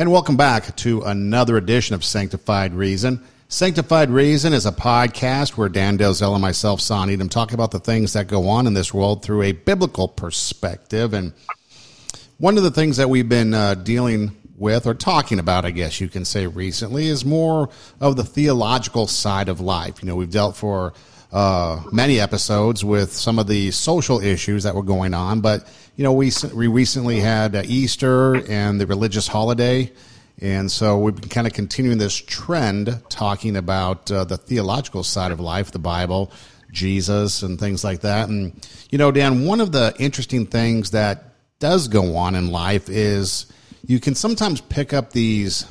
[0.00, 3.22] And welcome back to another edition of Sanctified Reason.
[3.48, 7.80] Sanctified Reason is a podcast where Dan Delzell and myself, Son Edom, talk about the
[7.80, 11.12] things that go on in this world through a biblical perspective.
[11.12, 11.34] And
[12.38, 16.00] one of the things that we've been uh, dealing with, or talking about, I guess
[16.00, 17.68] you can say recently, is more
[18.00, 20.00] of the theological side of life.
[20.00, 20.94] You know, we've dealt for
[21.32, 25.66] uh, many episodes with some of the social issues that were going on, but
[25.96, 29.92] you know, we we recently had uh, Easter and the religious holiday
[30.40, 35.32] and so we've been kind of continuing this trend talking about uh, the theological side
[35.32, 36.32] of life, the Bible,
[36.72, 38.30] Jesus, and things like that.
[38.30, 42.88] And, you know, Dan, one of the interesting things that does go on in life
[42.88, 43.52] is
[43.86, 45.70] you can sometimes pick up these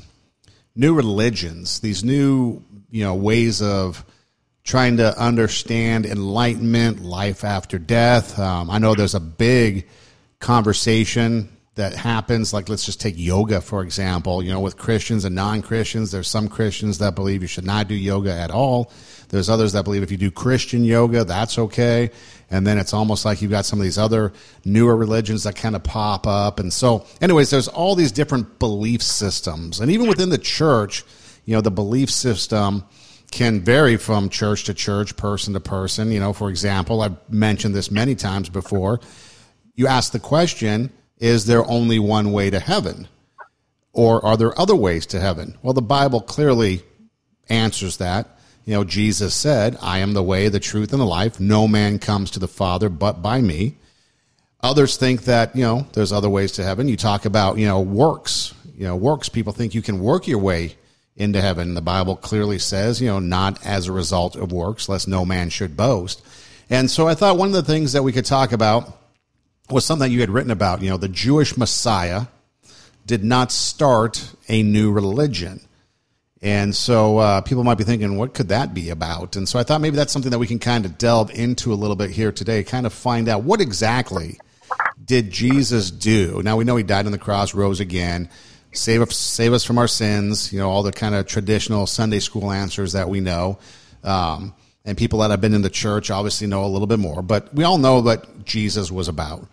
[0.76, 4.05] new religions, these new, you know, ways of
[4.70, 8.38] trying to understand enlightenment, life after death.
[8.38, 9.88] Um, I know there's a big
[10.38, 14.44] conversation that happens like let's just take yoga for example.
[14.44, 17.95] You know with christians and non-christians there's some christians that believe you should not do
[17.95, 18.92] yoga at all.
[19.30, 22.12] There's others that believe if you do christian yoga that's okay.
[22.52, 24.34] And then it's almost like you've got some of these other
[24.66, 26.59] newer religions that kind of pop up.
[26.59, 29.80] And so anyways there's all these different belief systems.
[29.80, 31.03] And even within the church
[31.45, 32.84] you know the belief system
[33.31, 37.75] can vary from church to church person to person you know for example i've mentioned
[37.75, 38.99] this many times before
[39.75, 43.07] you ask the question is there only one way to heaven?
[43.91, 45.57] Or are there other ways to heaven?
[45.61, 46.83] Well, the Bible clearly
[47.50, 48.39] answers that.
[48.66, 51.39] You know, Jesus said, I am the way, the truth, and the life.
[51.39, 53.75] No man comes to the Father but by me.
[54.61, 56.88] Others think that, you know, there's other ways to heaven.
[56.88, 58.53] You talk about, you know, works.
[58.75, 60.75] You know, works, people think you can work your way
[61.20, 61.75] into heaven.
[61.75, 65.50] The Bible clearly says, you know, not as a result of works, lest no man
[65.50, 66.23] should boast.
[66.70, 68.98] And so I thought one of the things that we could talk about
[69.70, 70.81] was something you had written about.
[70.81, 72.23] You know, the Jewish Messiah
[73.06, 75.62] did not start a new religion.
[76.42, 79.36] And so uh, people might be thinking, what could that be about?
[79.36, 81.75] And so I thought maybe that's something that we can kind of delve into a
[81.75, 84.40] little bit here today, kind of find out what exactly
[85.03, 86.41] did Jesus do?
[86.44, 88.30] Now we know he died on the cross, rose again,
[88.72, 92.19] save us, save us from our sins, you know, all the kind of traditional Sunday
[92.19, 93.59] school answers that we know.
[94.03, 94.53] Um,
[94.85, 97.53] and people that have been in the church obviously know a little bit more, but
[97.53, 99.47] we all know what Jesus was about.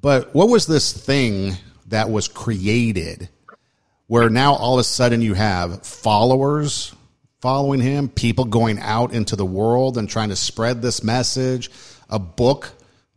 [0.00, 1.56] But what was this thing
[1.86, 3.28] that was created
[4.06, 6.94] where now all of a sudden you have followers
[7.40, 11.70] following him, people going out into the world and trying to spread this message,
[12.08, 12.70] a book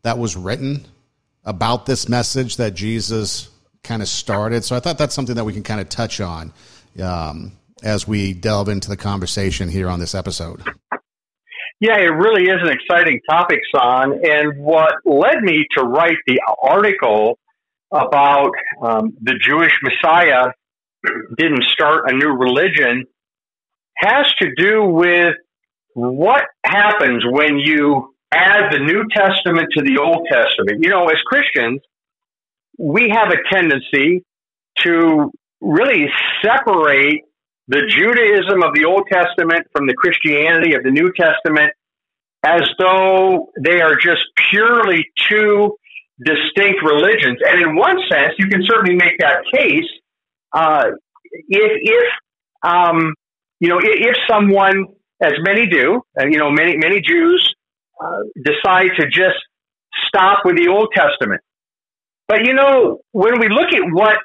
[0.03, 0.85] that was written
[1.44, 3.50] about this message that Jesus
[3.84, 4.64] kind of started.
[4.64, 6.53] So I thought that's something that we can kind of touch on
[7.02, 7.53] um,
[7.84, 10.64] as we delve into the conversation here on this episode.
[11.80, 14.19] Yeah, it really is an exciting topic, Son.
[14.24, 17.40] And what led me to write the article
[17.92, 20.52] about um, the Jewish Messiah
[21.38, 23.06] didn't start a new religion
[23.96, 25.36] has to do with
[25.94, 30.84] what happens when you add the New Testament to the Old Testament.
[30.84, 31.81] You know, as Christians,
[32.77, 34.23] we have a tendency
[34.79, 36.07] to really
[36.43, 37.23] separate
[37.67, 41.71] the Judaism of the Old Testament from the Christianity of the New Testament
[42.43, 45.75] as though they are just purely two
[46.23, 47.37] distinct religions.
[47.47, 49.85] And in one sense, you can certainly make that case
[50.53, 50.85] uh,
[51.31, 52.07] if, if
[52.63, 53.13] um,
[53.59, 54.88] you know, if, if someone,
[55.21, 57.53] as many do, you know, many many Jews
[58.03, 59.38] uh, decide to just
[60.07, 61.41] stop with the Old Testament.
[62.27, 64.17] But you know, when we look at what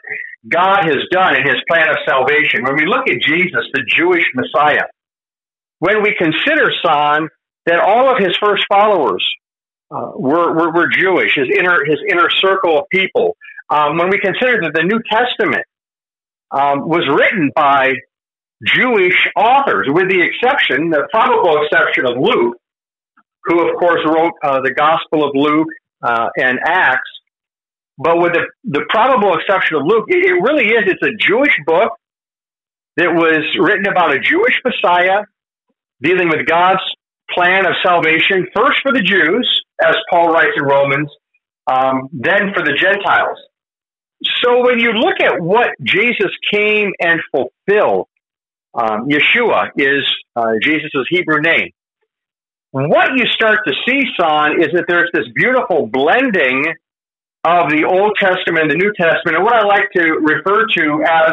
[0.48, 4.24] God has done in his plan of salvation, when we look at Jesus, the Jewish
[4.34, 4.86] Messiah,
[5.78, 7.28] when we consider Son
[7.66, 9.26] that all of his first followers
[9.90, 13.36] uh, were, were, were, Jewish, his inner, his inner circle of people,
[13.70, 15.64] um, when we consider that the New Testament
[16.52, 17.92] um, was written by
[18.64, 22.56] Jewish authors, with the exception, the probable exception of Luke,
[23.44, 25.68] who, of course, wrote uh, the Gospel of Luke
[26.02, 27.10] uh, and Acts,
[27.98, 30.84] but with the, the probable exception of Luke, it, it really is.
[30.86, 31.92] It's a Jewish book
[32.96, 35.24] that was written about a Jewish Messiah
[36.02, 36.82] dealing with God's
[37.30, 41.10] plan of salvation, first for the Jews, as Paul writes in Romans,
[41.66, 43.38] um, then for the Gentiles.
[44.42, 48.08] So when you look at what Jesus came and fulfilled,
[48.74, 50.04] um, Yeshua is
[50.34, 51.70] uh, Jesus' Hebrew name.
[52.70, 56.74] What you start to see, Son, is that there's this beautiful blending
[57.46, 61.04] of the Old Testament and the New Testament, and what I like to refer to
[61.06, 61.32] as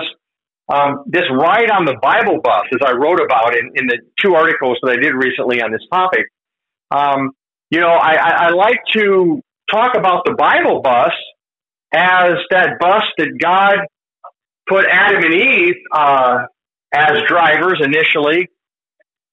[0.71, 4.36] um, this ride on the Bible bus, as I wrote about in, in the two
[4.36, 6.27] articles that I did recently on this topic.
[6.92, 7.31] Um,
[7.69, 11.12] you know, I, I, like to talk about the Bible bus
[11.92, 13.77] as that bus that God
[14.69, 16.45] put Adam and Eve uh,
[16.94, 18.48] as drivers initially,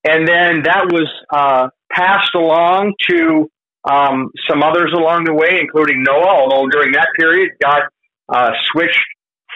[0.05, 3.51] and then that was uh, passed along to
[3.85, 6.27] um, some others along the way, including Noah.
[6.27, 7.83] Although during that period, God
[8.29, 9.05] uh, switched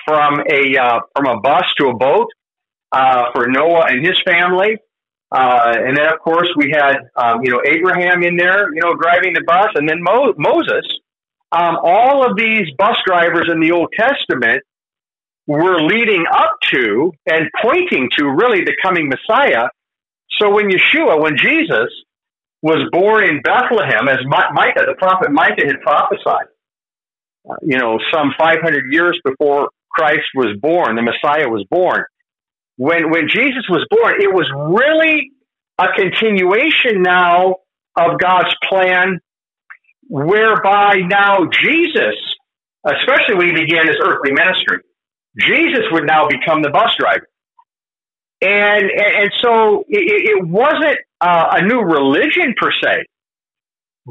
[0.06, 2.29] from a uh, from a bus to a boat
[2.93, 4.76] uh, for Noah and his family.
[5.35, 8.94] Uh, and then, of course, we had um, you know Abraham in there, you know,
[8.94, 10.87] driving the bus, and then Mo- Moses.
[11.53, 14.62] Um, all of these bus drivers in the Old Testament
[15.47, 19.69] were leading up to and pointing to really the coming Messiah.
[20.41, 21.91] So when Yeshua, when Jesus
[22.65, 26.49] was born in Bethlehem, as Micah, the prophet Micah had prophesied,
[27.45, 32.05] uh, you know, some 500 years before Christ was born, the Messiah was born.
[32.79, 35.33] When, when Jesus was born, it was really
[35.77, 37.57] a continuation now
[37.99, 39.21] of God's plan,
[40.09, 42.17] whereby now Jesus,
[42.87, 44.79] especially when he began his earthly ministry,
[45.39, 47.29] Jesus would now become the bus driver.
[48.44, 53.06] And, and, so it, it wasn't uh, a new religion per se,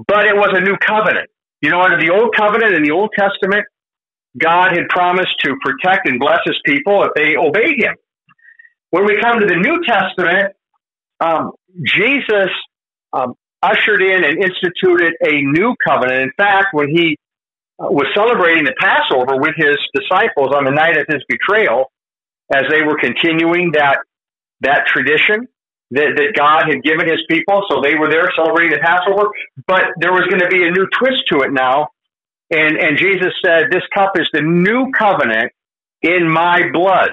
[0.07, 1.29] but it was a new covenant.
[1.61, 3.65] You know, under the old covenant in the Old Testament,
[4.35, 7.95] God had promised to protect and bless his people if they obeyed him.
[8.89, 10.55] When we come to the New Testament,
[11.19, 11.51] um,
[11.85, 12.49] Jesus
[13.13, 16.21] um, ushered in and instituted a new covenant.
[16.23, 17.19] In fact, when he
[17.79, 21.91] uh, was celebrating the Passover with his disciples on the night of his betrayal,
[22.51, 23.99] as they were continuing that
[24.63, 25.47] that tradition
[25.91, 27.63] that, that God had given his people.
[27.69, 29.29] So they were there celebrating the Passover,
[29.67, 31.89] but there was going to be a new twist to it now.
[32.49, 35.51] And, and Jesus said, this cup is the new covenant
[36.01, 37.11] in my blood.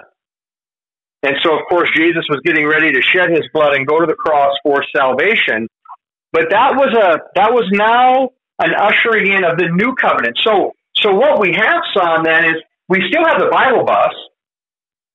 [1.23, 4.07] And so, of course, Jesus was getting ready to shed his blood and go to
[4.07, 5.69] the cross for salvation.
[6.33, 10.39] But that was a, that was now an ushering in of the new covenant.
[10.43, 12.57] So, so what we have, son, then is
[12.89, 14.15] we still have the Bible bus.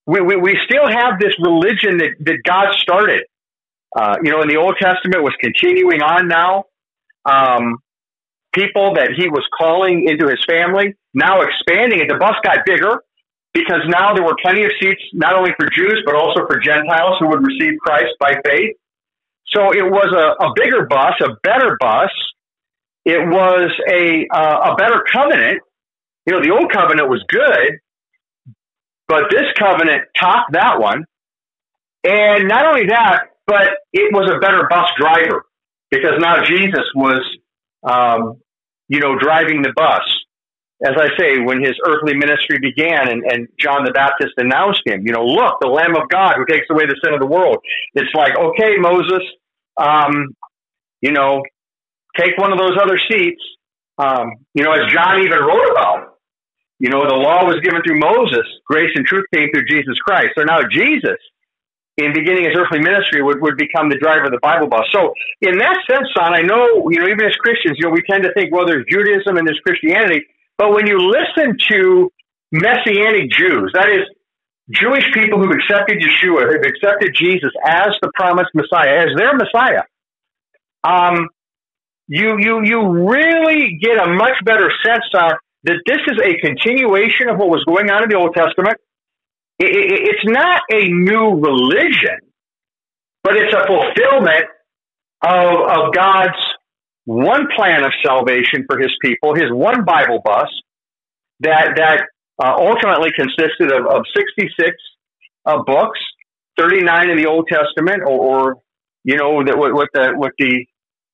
[0.05, 3.23] We, we, we still have this religion that, that God started.
[3.95, 6.65] Uh, you know, in the Old Testament was continuing on now.
[7.25, 7.77] Um,
[8.53, 12.07] people that he was calling into his family, now expanding it.
[12.07, 13.01] The bus got bigger
[13.53, 17.17] because now there were plenty of seats, not only for Jews, but also for Gentiles
[17.19, 18.75] who would receive Christ by faith.
[19.47, 22.11] So it was a, a bigger bus, a better bus,
[23.05, 25.61] it was a uh, a better covenant.
[26.25, 27.77] You know, the old covenant was good,
[29.07, 31.05] but this covenant topped that one.
[32.03, 35.45] And not only that, but it was a better bus driver
[35.89, 37.21] because now Jesus was,
[37.83, 38.41] um,
[38.87, 40.03] you know, driving the bus.
[40.85, 45.03] As I say, when his earthly ministry began and, and John the Baptist announced him,
[45.05, 47.57] you know, look, the Lamb of God who takes away the sin of the world.
[47.93, 49.23] It's like, okay, Moses,
[49.77, 50.35] um,
[51.01, 51.43] you know,
[52.17, 53.41] take one of those other seats.
[53.97, 56.14] Um, you know, as John even wrote about,
[56.79, 60.35] you know, the law was given through Moses, grace and truth came through Jesus Christ.
[60.37, 61.17] So now Jesus,
[61.97, 64.85] in beginning his earthly ministry, would, would become the driver of the Bible bus.
[64.91, 68.03] So in that sense, son, I know, you know, even as Christians, you know, we
[68.09, 70.25] tend to think, well, there's Judaism and there's Christianity.
[70.57, 72.11] But when you listen to
[72.51, 74.03] Messianic Jews, that is,
[74.71, 79.83] Jewish people who've accepted Yeshua, who've accepted Jesus as the promised Messiah, as their Messiah,
[80.83, 81.29] um,
[82.07, 85.33] you you you really get a much better sense of
[85.65, 88.77] that this is a continuation of what was going on in the Old Testament.
[89.57, 92.21] It, it, it's not a new religion,
[93.23, 94.45] but it's a fulfillment
[95.21, 96.37] of, of God's
[97.05, 100.49] one plan of salvation for His people, His one Bible bus
[101.39, 102.03] that that
[102.41, 104.75] uh, ultimately consisted of, of 66
[105.45, 105.99] uh, books,
[106.59, 108.57] 39 in the Old Testament, or, or
[109.03, 110.65] you know that what, what the what the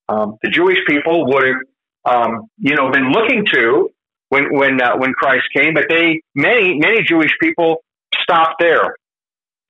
[0.10, 1.56] um, the Jewish people would have,
[2.04, 3.90] um, you know, been looking to
[4.32, 7.84] when when uh, when Christ came, but they many many Jewish people
[8.24, 8.96] stopped there,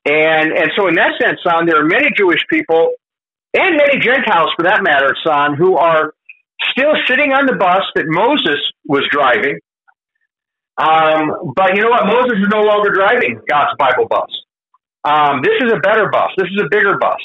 [0.05, 2.93] and and so in that sense, son, there are many Jewish people
[3.53, 6.13] and many Gentiles, for that matter, son, who are
[6.71, 9.59] still sitting on the bus that Moses was driving.
[10.77, 12.05] Um, but you know what?
[12.05, 14.29] Moses is no longer driving God's Bible bus.
[15.03, 16.31] Um, this is a better bus.
[16.37, 17.19] This is a bigger bus.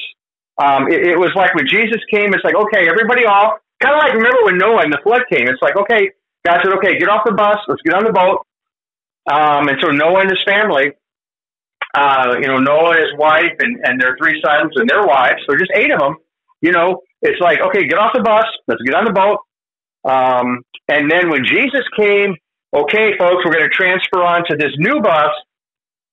[0.58, 3.60] Um, it, it was like when Jesus came, it's like, okay, everybody off.
[3.80, 5.46] Kind of like remember when Noah and the flood came.
[5.46, 6.10] It's like, okay,
[6.46, 8.46] God said, okay, get off the bus, let's get on the boat.
[9.26, 10.92] Um, and so Noah and his family,
[11.92, 15.42] uh, you know, Noah and his wife and, and their three sons and their wives,
[15.48, 16.14] so just eight of them,
[16.62, 19.38] you know, it's like, okay, get off the bus, let's get on the boat.
[20.06, 22.36] Um, and then when Jesus came,
[22.72, 25.34] okay, folks, we're going to transfer on to this new bus.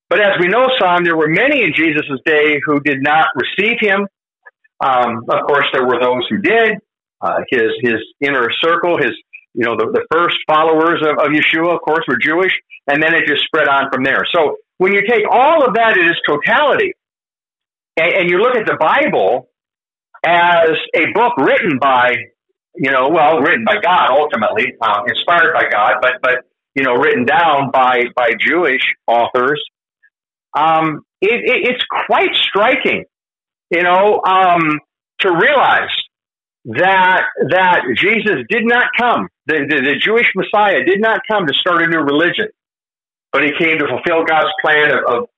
[0.10, 3.78] But as we know, Sam, there were many in Jesus' day who did not receive
[3.80, 4.08] him.
[4.84, 6.82] Um, of course, there were those who did.
[7.22, 9.16] Uh, his his inner circle, his
[9.54, 12.54] you know the, the first followers of, of Yeshua, of course, were Jewish,
[12.88, 14.24] and then it just spread on from there.
[14.34, 16.94] So when you take all of that in its totality,
[17.98, 19.50] and, and you look at the Bible
[20.26, 22.16] as a book written by,
[22.76, 26.46] you know, well, written by God ultimately, um, inspired by God, but but
[26.76, 29.64] you know, written down by by Jewish authors.
[30.56, 33.06] Um, it, it, it's quite striking,
[33.72, 34.80] you know, um,
[35.22, 35.90] to realize
[36.66, 41.54] that that Jesus did not come, the, the, the Jewish Messiah did not come to
[41.54, 42.48] start a new religion,
[43.32, 45.30] but he came to fulfill God's plan of, of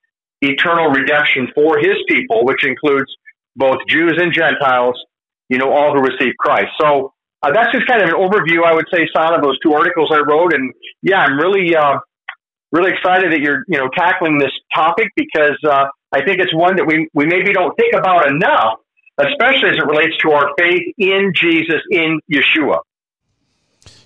[0.41, 3.11] eternal redemption for his people, which includes
[3.55, 5.01] both Jews and Gentiles,
[5.49, 6.69] you know, all who receive Christ.
[6.79, 9.73] So uh, that's just kind of an overview, I would say, Son, of those two
[9.73, 10.53] articles I wrote.
[10.53, 11.97] And yeah, I'm really, uh,
[12.71, 16.75] really excited that you're, you know, tackling this topic because uh, I think it's one
[16.75, 18.79] that we, we maybe don't think about enough,
[19.17, 22.79] especially as it relates to our faith in Jesus, in Yeshua.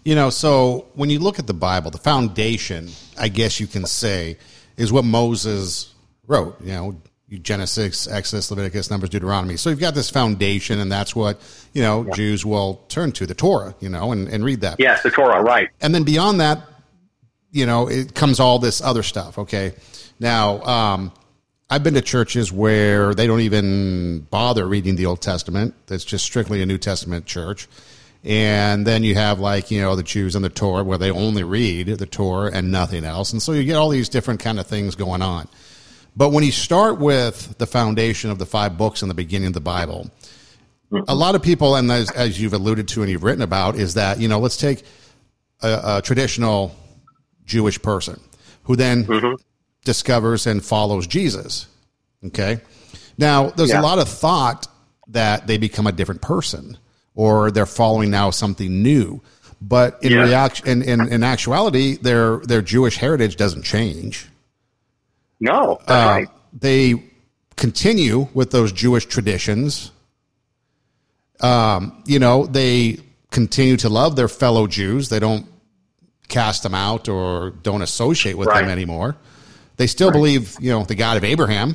[0.05, 3.85] You know, so when you look at the Bible, the foundation, I guess you can
[3.85, 4.37] say,
[4.77, 5.93] is what Moses
[6.25, 6.59] wrote.
[6.61, 7.01] You know,
[7.37, 9.57] Genesis, Exodus, Leviticus, Numbers, Deuteronomy.
[9.57, 11.39] So you've got this foundation, and that's what
[11.73, 12.13] you know yeah.
[12.13, 14.77] Jews will turn to the Torah, you know, and, and read that.
[14.79, 15.69] Yes, the Torah, right.
[15.81, 16.61] And then beyond that,
[17.51, 19.37] you know, it comes all this other stuff.
[19.37, 19.73] Okay,
[20.19, 21.11] now um,
[21.69, 25.75] I've been to churches where they don't even bother reading the Old Testament.
[25.87, 27.67] It's just strictly a New Testament church.
[28.23, 31.43] And then you have like you know the Jews and the Torah where they only
[31.43, 34.67] read the Torah and nothing else, and so you get all these different kind of
[34.67, 35.47] things going on.
[36.17, 39.53] But when you start with the foundation of the five books in the beginning of
[39.53, 40.11] the Bible,
[41.07, 43.93] a lot of people, and as, as you've alluded to and you've written about, is
[43.93, 44.83] that, you know, let's take
[45.61, 46.75] a, a traditional
[47.45, 48.19] Jewish person
[48.63, 49.35] who then mm-hmm.
[49.85, 51.67] Discovers and follows Jesus.
[52.25, 52.59] Okay.
[53.17, 53.81] Now, there's yeah.
[53.81, 54.67] a lot of thought
[55.07, 56.77] that they become a different person
[57.15, 59.21] or they're following now something new.
[59.61, 60.23] But in yeah.
[60.23, 64.25] reaction, in, in, in actuality, their their Jewish heritage doesn't change.
[65.41, 66.27] No, uh, right.
[66.53, 67.03] They
[67.57, 69.91] continue with those Jewish traditions.
[71.41, 72.99] Um, you know, they
[73.31, 75.09] continue to love their fellow Jews.
[75.09, 75.45] They don't
[76.29, 78.61] cast them out or don't associate with right.
[78.61, 79.17] them anymore.
[79.79, 80.13] They still right.
[80.13, 81.73] believe, you know, the God of Abraham,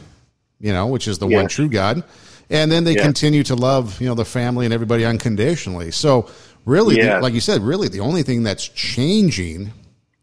[0.60, 1.36] you know, which is the yes.
[1.36, 2.04] one true God.
[2.50, 3.02] And then they yes.
[3.02, 5.90] continue to love, you know, the family and everybody unconditionally.
[5.90, 6.28] So,
[6.66, 7.16] really, yes.
[7.16, 9.72] the, like you said, really the only thing that's changing,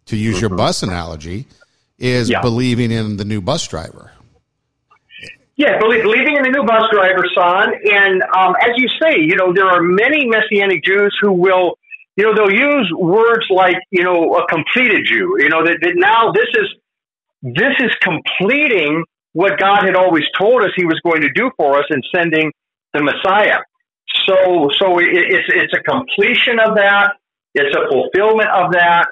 [0.06, 0.42] to use mm-hmm.
[0.42, 1.48] your bus analogy,
[1.98, 2.42] is yeah.
[2.42, 4.12] believing in the new bus driver.
[5.56, 7.74] Yeah, believing in the new bus driver, son.
[7.92, 11.80] And um, as you say, you know, there are many Messianic Jews who will,
[12.16, 15.38] you know, they'll use words like, you know, a completed Jew.
[15.40, 16.68] You know, that, that now this is
[17.42, 21.78] this is completing what God had always told us He was going to do for
[21.78, 22.52] us in sending
[22.94, 23.60] the Messiah.
[24.28, 27.14] So, so it, it's it's a completion of that.
[27.54, 29.08] It's a fulfillment of that.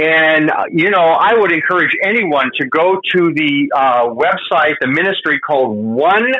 [0.00, 4.86] And, uh, you know, I would encourage anyone to go to the uh, website, the
[4.86, 6.32] ministry called One,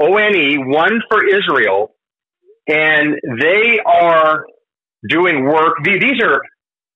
[0.00, 1.94] O-N-E, One for Israel.
[2.68, 4.44] And they are
[5.08, 5.76] doing work.
[5.82, 6.42] These are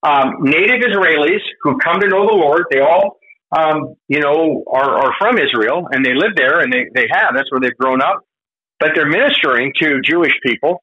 [0.02, 2.64] um, native Israelis who come to know the Lord.
[2.70, 3.16] They all,
[3.54, 7.34] um, you know, are, are from Israel and they live there and they, they have.
[7.34, 8.20] That's where they've grown up.
[8.80, 10.82] But they're ministering to Jewish people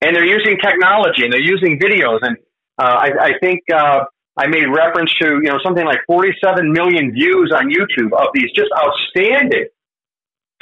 [0.00, 2.36] and they're using technology and they're using videos and
[2.78, 4.04] uh, I, I, think uh,
[4.36, 8.52] I made reference to you know something like 47 million views on YouTube of these
[8.54, 9.66] just outstanding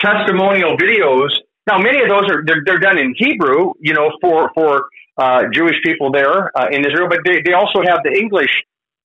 [0.01, 1.29] testimonial videos.
[1.67, 4.87] Now, many of those are they're, they're done in Hebrew, you know, for for
[5.19, 8.51] uh, Jewish people there uh, in Israel, but they, they also have the English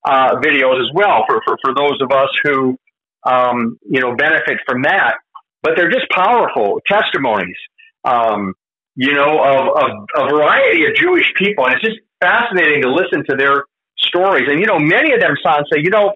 [0.05, 2.77] uh, videos as well for, for for those of us who
[3.25, 5.15] um, you know benefit from that.
[5.63, 7.57] But they're just powerful testimonies.
[8.03, 8.55] Um,
[8.95, 11.65] you know, of, of a variety of Jewish people.
[11.65, 13.65] And it's just fascinating to listen to their
[13.97, 14.45] stories.
[14.49, 16.13] And, you know, many of them, son, say, you know,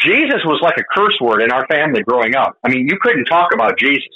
[0.00, 2.54] Jesus was like a curse word in our family growing up.
[2.64, 4.08] I mean, you couldn't talk about Jesus.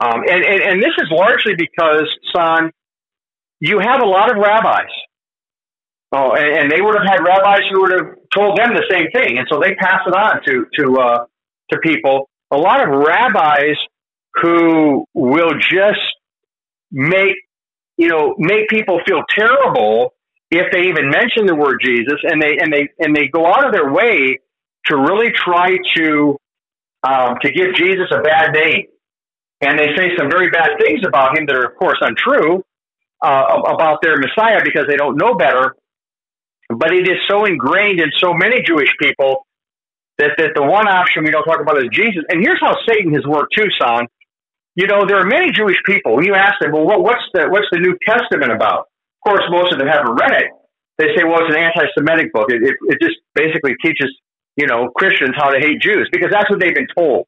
[0.00, 2.70] Um, and, and, and this is largely because, son,
[3.60, 4.90] you have a lot of rabbis.
[6.12, 9.10] Oh, and, and they would have had rabbis who would have told them the same
[9.12, 9.38] thing.
[9.38, 11.24] And so they pass it on to, to, uh,
[11.72, 12.28] to people.
[12.50, 13.76] A lot of rabbis
[14.36, 16.00] who will just
[16.90, 17.36] make,
[17.96, 20.14] you know, make people feel terrible
[20.50, 23.66] if they even mention the word Jesus and they and they and they go out
[23.66, 24.38] of their way
[24.86, 26.36] to really try to
[27.02, 28.86] um, to give Jesus a bad name,
[29.60, 32.64] and they say some very bad things about him that are of course untrue
[33.22, 35.74] uh, about their Messiah because they don't know better.
[36.68, 39.46] But it is so ingrained in so many Jewish people
[40.18, 42.24] that, that the one option we don't talk about is Jesus.
[42.28, 44.06] And here's how Satan has worked too, Son.
[44.74, 46.16] You know, there are many Jewish people.
[46.16, 48.88] When you ask them, well, what, what's the what's the New Testament about?
[48.90, 50.50] Of course, most of them haven't read it.
[50.98, 52.50] They say, well, it's an anti-Semitic book.
[52.50, 54.10] It, it, it just basically teaches
[54.56, 57.26] you know, Christians how to hate Jews because that's what they've been told.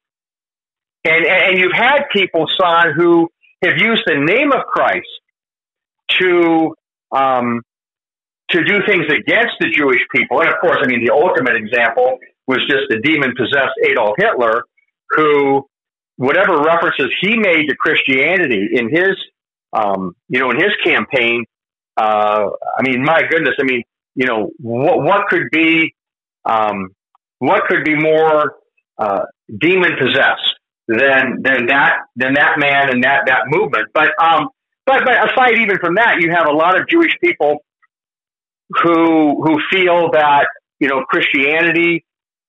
[1.05, 3.29] And, and you've had people, son, who
[3.63, 5.07] have used the name of Christ
[6.21, 6.75] to,
[7.15, 7.61] um,
[8.51, 10.41] to do things against the Jewish people.
[10.41, 14.63] And of course, I mean, the ultimate example was just the demon possessed Adolf Hitler,
[15.11, 15.67] who,
[16.17, 19.17] whatever references he made to Christianity in his,
[19.73, 21.45] um, you know, in his campaign,
[21.97, 23.83] uh, I mean, my goodness, I mean,
[24.15, 25.95] you know, what, what could be,
[26.45, 26.89] um,
[27.39, 28.55] what could be more
[28.99, 29.23] uh,
[29.57, 30.55] demon possessed
[30.89, 33.89] than than that than that man and that that movement?
[33.93, 34.49] But um,
[34.87, 37.59] but but aside even from that, you have a lot of Jewish people
[38.71, 40.47] who who feel that
[40.81, 42.05] you know Christianity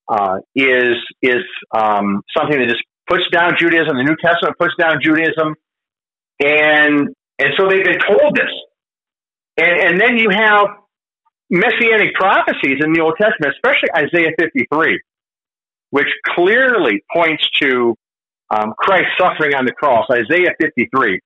[0.07, 3.97] uh, is is um, something that just puts down Judaism.
[3.97, 5.55] The New Testament puts down Judaism,
[6.39, 7.09] and
[7.39, 8.51] and so they've been told this.
[9.57, 10.67] And, and then you have
[11.49, 15.01] messianic prophecies in the Old Testament, especially Isaiah 53,
[15.89, 17.95] which clearly points to
[18.49, 21.19] um, Christ suffering on the cross, Isaiah 53.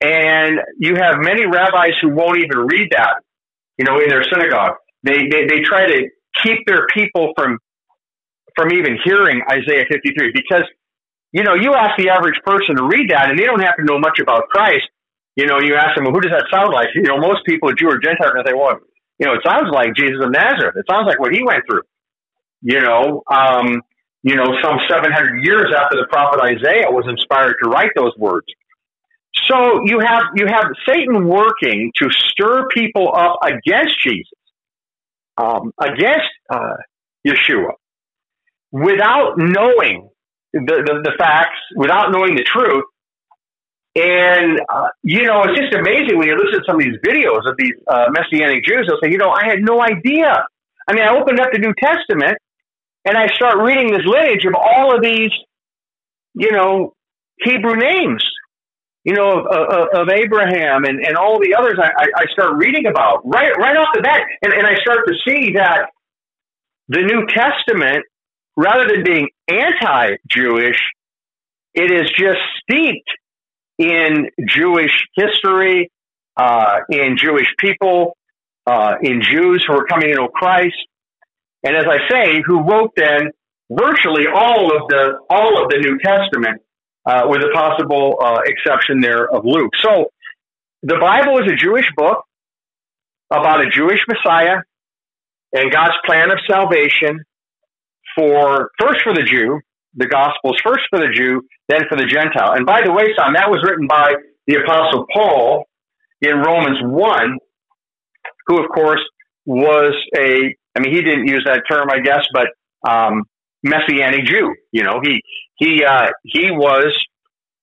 [0.00, 3.22] And you have many rabbis who won't even read that,
[3.78, 4.74] you know, in their synagogue.
[5.02, 6.08] They, they, they try to
[6.42, 7.58] keep their people from,
[8.56, 10.64] from even hearing Isaiah 53 because,
[11.32, 13.84] you know, you ask the average person to read that and they don't have to
[13.84, 14.88] know much about Christ
[15.38, 16.88] you know, you ask them, well, who does that sound like?
[16.96, 18.74] You know, most people, Jew or Gentile, are going to say, well,
[19.20, 20.74] you know, it sounds like Jesus of Nazareth.
[20.74, 21.86] It sounds like what he went through.
[22.60, 23.80] You know, um,
[24.24, 28.46] you know, some 700 years after the prophet Isaiah was inspired to write those words.
[29.46, 34.38] So you have you have Satan working to stir people up against Jesus,
[35.36, 36.76] um, against uh,
[37.26, 37.72] Yeshua,
[38.72, 40.10] without knowing
[40.52, 42.84] the, the, the facts, without knowing the truth,
[43.98, 47.48] and, uh, you know, it's just amazing when you listen to some of these videos
[47.48, 48.86] of these uh, Messianic Jews.
[48.86, 50.44] They'll say, you know, I had no idea.
[50.86, 52.38] I mean, I opened up the New Testament
[53.04, 55.32] and I start reading this lineage of all of these,
[56.34, 56.92] you know,
[57.40, 58.24] Hebrew names,
[59.08, 62.84] you know, of, of, of Abraham and, and all the others I, I start reading
[62.84, 64.20] about right, right off the bat.
[64.42, 65.86] And, and I start to see that
[66.88, 68.04] the New Testament,
[68.54, 70.76] rather than being anti Jewish,
[71.72, 73.08] it is just steeped
[73.78, 75.90] in Jewish history,
[76.36, 78.14] uh, in Jewish people,
[78.66, 80.76] uh, in Jews who are coming to know Christ,
[81.64, 83.30] and as I say, who wrote then
[83.70, 86.60] virtually all of the all of the New Testament,
[87.08, 89.72] uh, with a possible uh, exception there of Luke.
[89.82, 90.12] So,
[90.82, 92.24] the Bible is a Jewish book
[93.30, 94.58] about a Jewish Messiah
[95.52, 97.24] and God's plan of salvation
[98.14, 99.60] for first for the Jew
[99.98, 102.52] the Gospels first for the Jew, then for the Gentile.
[102.52, 104.14] And by the way, son, that was written by
[104.46, 105.64] the Apostle Paul
[106.22, 107.38] in Romans 1,
[108.46, 109.00] who, of course,
[109.44, 112.48] was a, I mean, he didn't use that term, I guess, but
[112.88, 113.24] um,
[113.62, 114.54] Messianic Jew.
[114.72, 115.20] You know, he,
[115.58, 116.92] he, uh, he was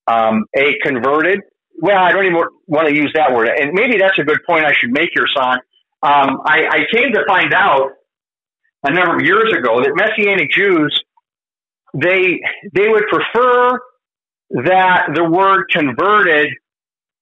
[0.08, 1.42] um, a converted,
[1.78, 3.50] well, I don't even want to use that word.
[3.50, 5.60] And maybe that's a good point I should make here, son.
[6.04, 7.92] Um, I, I came to find out
[8.84, 11.04] a number of years ago that Messianic Jews
[11.96, 12.42] they
[12.74, 13.80] they would prefer
[14.50, 16.50] that the word converted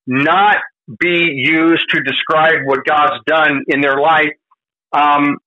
[0.08, 0.58] not
[1.00, 4.32] be used to describe what God's done in their life.
[4.92, 5.38] Um,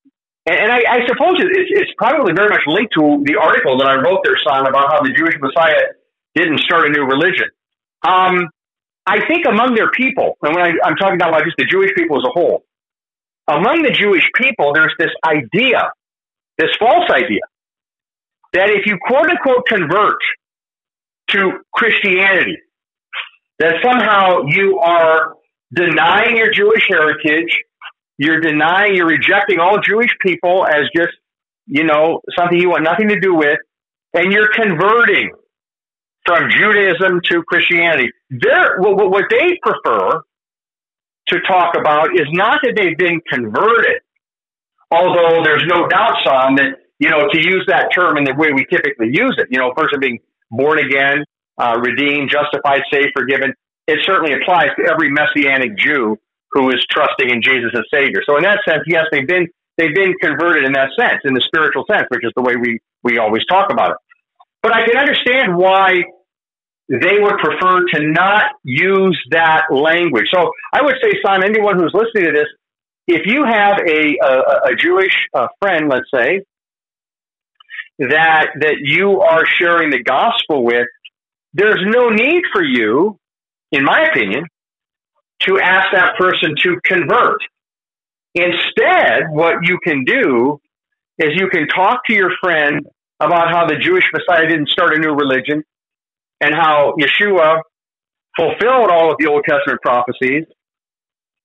[0.47, 3.97] and, I, I, suppose it's, it's, probably very much linked to the article that I
[3.97, 5.91] wrote there, son, about how the Jewish Messiah
[6.37, 7.49] didn't start a new religion.
[8.07, 8.49] Um,
[9.07, 12.19] I think among their people, and when I, I'm talking about just the Jewish people
[12.19, 12.65] as a whole,
[13.49, 15.91] among the Jewish people, there's this idea,
[16.59, 17.43] this false idea,
[18.53, 20.19] that if you quote unquote convert
[21.31, 22.59] to Christianity,
[23.59, 25.35] that somehow you are
[25.73, 27.63] denying your Jewish heritage,
[28.19, 31.13] you're denying, you're rejecting all Jewish people as just,
[31.67, 33.59] you know, something you want nothing to do with,
[34.15, 35.31] and you're converting
[36.25, 38.11] from Judaism to Christianity.
[38.31, 40.23] They're, what they prefer
[41.29, 44.01] to talk about is not that they've been converted,
[44.91, 48.53] although there's no doubt, son, that you know, to use that term in the way
[48.55, 50.19] we typically use it, you know, a person being
[50.51, 51.25] born again,
[51.59, 53.53] uh, redeemed, justified, saved, forgiven,
[53.87, 56.17] it certainly applies to every messianic Jew
[56.57, 58.23] who is trusting in Jesus as Savior.
[58.25, 61.43] So in that sense, yes, they've been they've been converted in that sense, in the
[61.47, 63.97] spiritual sense, which is the way we we always talk about it.
[64.63, 66.03] But I can understand why
[66.89, 70.29] they would prefer to not use that language.
[70.33, 72.49] So I would say, Simon, anyone who's listening to this,
[73.07, 76.41] if you have a a, a Jewish uh, friend, let's say,
[77.99, 80.87] that that you are sharing the gospel with,
[81.53, 83.19] there's no need for you,
[83.73, 84.47] in my opinion,
[85.43, 87.39] to ask that person to convert.
[88.35, 90.61] Instead, what you can do
[91.19, 92.87] is you can talk to your friend
[93.21, 95.65] about how the Jewish Messiah didn't start a new religion
[96.41, 97.61] and how Yeshua
[98.37, 100.45] fulfilled all of the Old Testament prophecies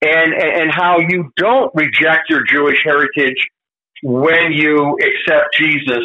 [0.02, 3.48] and, and how you don't reject your Jewish heritage
[4.04, 6.04] when you accept Jesus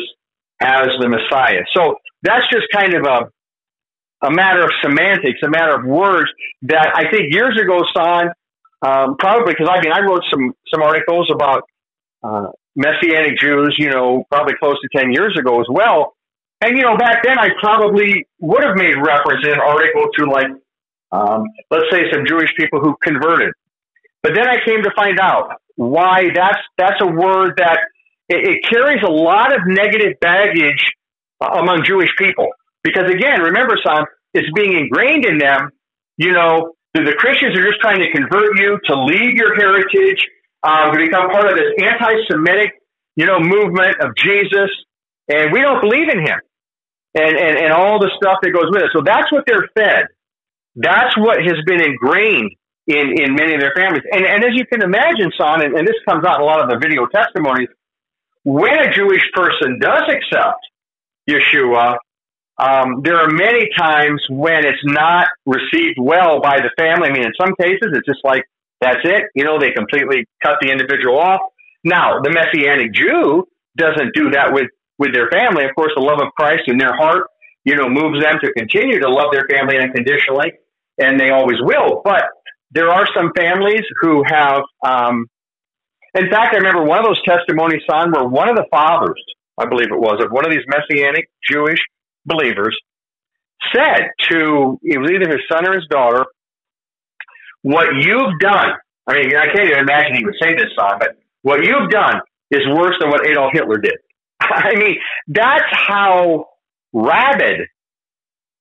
[0.60, 1.62] as the Messiah.
[1.74, 3.28] So that's just kind of a,
[4.22, 6.30] a matter of semantics, a matter of words
[6.62, 8.28] that I think years ago, Son,
[8.82, 11.64] um, probably because I mean, I wrote some, some articles about
[12.22, 16.14] uh, Messianic Jews, you know, probably close to 10 years ago as well.
[16.60, 20.24] And, you know, back then I probably would have made reference in an article to
[20.26, 20.48] like,
[21.12, 23.52] um, let's say some Jewish people who converted.
[24.22, 27.80] But then I came to find out why that's, that's a word that
[28.28, 30.84] it, it carries a lot of negative baggage
[31.40, 32.48] among Jewish people.
[32.82, 35.70] Because again, remember, son, it's being ingrained in them.
[36.16, 40.24] You know, the, the Christians are just trying to convert you to leave your heritage
[40.62, 42.72] um, to become part of this anti-Semitic,
[43.16, 44.70] you know, movement of Jesus,
[45.28, 46.38] and we don't believe in him,
[47.14, 48.90] and and and all the stuff that goes with it.
[48.92, 50.06] So that's what they're fed.
[50.74, 52.52] That's what has been ingrained
[52.86, 54.02] in in many of their families.
[54.12, 56.60] And and as you can imagine, son, and, and this comes out in a lot
[56.60, 57.68] of the video testimonies,
[58.44, 60.60] when a Jewish person does accept
[61.28, 61.96] Yeshua,
[62.58, 67.08] um, there are many times when it's not received well by the family.
[67.08, 68.44] I mean, in some cases, it's just like
[68.80, 69.24] that's it.
[69.34, 71.40] You know, they completely cut the individual off.
[71.84, 75.64] Now, the Messianic Jew doesn't do that with, with their family.
[75.64, 77.28] Of course, the love of Christ in their heart,
[77.64, 80.52] you know, moves them to continue to love their family unconditionally,
[80.98, 82.00] and they always will.
[82.04, 82.24] But
[82.70, 85.26] there are some families who have, um,
[86.14, 89.22] in fact, I remember one of those testimonies, son, where one of the fathers,
[89.58, 91.80] I believe it was, of one of these Messianic Jewish
[92.26, 92.76] believers
[93.74, 96.24] said to, it was either his son or his daughter,
[97.62, 98.72] what you've done,
[99.08, 102.20] I mean, I can't even imagine he would say this, son, but what you've done
[102.50, 103.96] is worse than what Adolf Hitler did.
[104.40, 104.96] I mean,
[105.28, 106.46] that's how
[106.92, 107.68] rabid,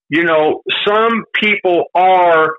[0.10, 2.54] you know, some people are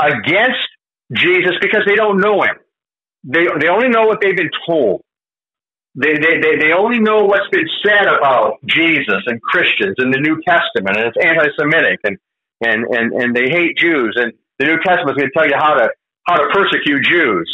[0.00, 0.68] against
[1.14, 2.56] Jesus because they don't know him.
[3.24, 5.02] They, they only know what they've been told.
[5.96, 10.20] They, they, they, they only know what's been said about Jesus and Christians in the
[10.20, 12.18] New Testament, and it's anti Semitic, and,
[12.60, 14.12] and, and, and they hate Jews.
[14.20, 15.88] And the New Testament is going to tell you how to
[16.28, 17.48] how to persecute Jews.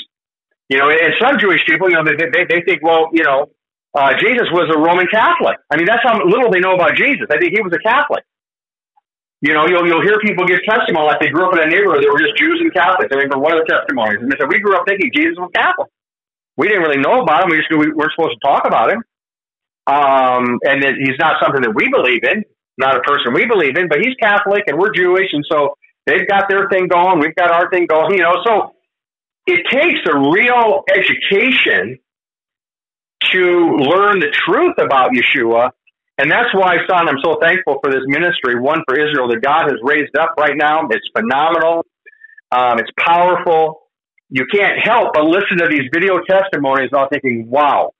[0.69, 3.51] You know, and some Jewish people, you know, they they, they think, well, you know,
[3.95, 5.59] uh, Jesus was a Roman Catholic.
[5.71, 7.29] I mean, that's how little they know about Jesus.
[7.31, 8.25] I think he was a Catholic.
[9.43, 12.03] You know, you'll you'll hear people give testimony like they grew up in a neighborhood
[12.03, 13.11] that were just Jews and Catholics.
[13.13, 15.39] I mean, for one of the testimonies, and they said we grew up thinking Jesus
[15.39, 15.91] was Catholic.
[16.57, 17.51] We didn't really know about him.
[17.51, 19.03] We just we weren't supposed to talk about him.
[19.87, 22.45] Um, and that he's not something that we believe in,
[22.79, 25.75] not a person we believe in, but he's Catholic and we're Jewish, and so
[26.07, 27.21] They've got their thing going.
[27.21, 28.15] We've got our thing going.
[28.19, 28.75] You know, so
[29.47, 31.99] it takes a real education
[33.33, 35.71] to learn the truth about Yeshua.
[36.19, 39.71] And that's why, son, I'm so thankful for this ministry, one for Israel, that God
[39.71, 40.87] has raised up right now.
[40.91, 41.87] It's phenomenal.
[42.51, 43.82] Um, it's powerful.
[44.35, 47.91] You can't help but listen to these video testimonies without thinking, wow,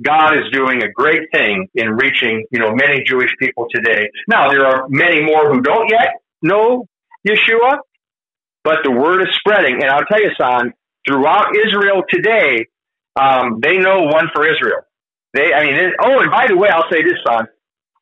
[0.00, 4.08] God is doing a great thing in reaching, you know, many Jewish people today.
[4.28, 6.86] Now, there are many more who don't yet know
[7.26, 7.78] Yeshua,
[8.62, 9.82] but the word is spreading.
[9.82, 10.72] And I'll tell you, son,
[11.04, 12.66] throughout Israel today,
[13.20, 14.82] um, they know one for Israel.
[15.34, 17.48] They, I mean, oh, and by the way, I'll say this, son.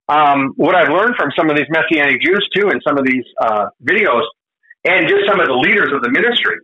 [0.06, 3.24] Um, what I've learned from some of these Messianic Jews too, and some of these
[3.40, 4.24] uh, videos,
[4.84, 6.56] and just some of the leaders of the ministry,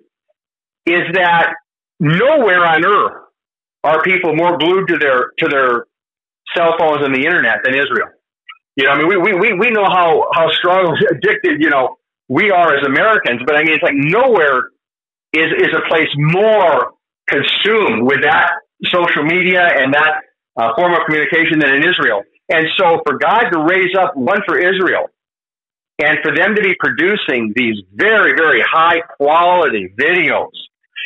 [0.86, 1.54] is that
[1.98, 3.22] nowhere on earth
[3.84, 5.86] are people more glued to their to their
[6.56, 8.08] cell phones and the internet than Israel.
[8.76, 11.96] You know, I mean, we we we know how how strong addicted you know
[12.28, 14.70] we are as Americans, but I mean, it's like nowhere
[15.32, 16.92] is, is a place more
[17.28, 18.50] consumed with that
[18.84, 20.22] social media and that
[20.56, 22.22] uh, form of communication than in Israel.
[22.48, 25.10] And so for God to raise up one for Israel
[26.02, 30.50] and for them to be producing these very, very high quality videos.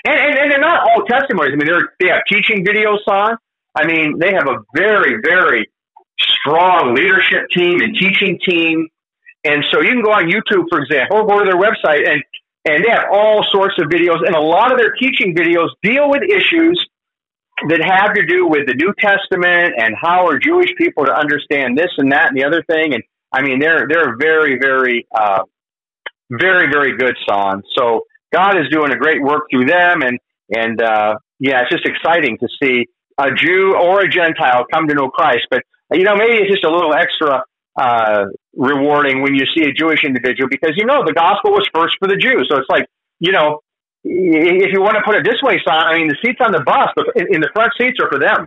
[0.04, 1.52] And, and, and they're not all testimonies.
[1.52, 3.36] I mean, they're, they have teaching videos on.
[3.74, 5.70] I mean, they have a very, very
[6.18, 8.88] strong leadership team and teaching team
[9.44, 12.22] and so you can go on YouTube, for example, or go to their website and,
[12.64, 14.24] and they have all sorts of videos.
[14.26, 16.82] And a lot of their teaching videos deal with issues
[17.68, 21.76] that have to do with the New Testament and how are Jewish people to understand
[21.76, 22.94] this and that and the other thing.
[22.94, 25.42] And I mean, they're, they're very, very, uh,
[26.30, 27.64] very, very good songs.
[27.76, 30.02] So God is doing a great work through them.
[30.02, 30.18] And,
[30.50, 32.86] and, uh, yeah, it's just exciting to see
[33.18, 35.46] a Jew or a Gentile come to know Christ.
[35.50, 37.44] But, you know, maybe it's just a little extra
[37.76, 41.96] uh, rewarding when you see a Jewish individual because you know the gospel was first
[41.98, 42.46] for the Jews.
[42.50, 42.86] So it's like,
[43.20, 43.60] you know,
[44.04, 46.60] if you want to put it this way, son, I mean, the seats on the
[46.60, 48.46] bus, in the front seats are for them.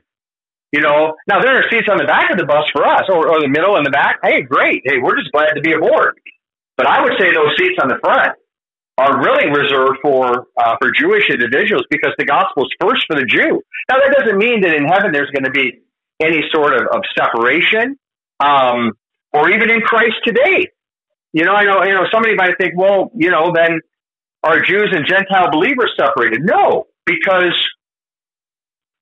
[0.71, 3.27] You know, now there are seats on the back of the bus for us, or,
[3.27, 4.19] or the middle and the back.
[4.21, 4.83] Hey, great.
[4.85, 6.19] Hey, we're just glad to be aboard.
[6.75, 8.37] But I would say those seats on the front
[8.97, 13.25] are really reserved for uh, for Jewish individuals because the gospel is first for the
[13.25, 13.61] Jew.
[13.89, 15.81] Now that doesn't mean that in heaven there's going to be
[16.19, 17.97] any sort of, of separation,
[18.39, 18.93] um,
[19.33, 20.67] or even in Christ today.
[21.33, 23.81] You know, I know you know somebody might think, well, you know, then
[24.43, 26.41] are Jews and Gentile believers separated?
[26.43, 27.53] No, because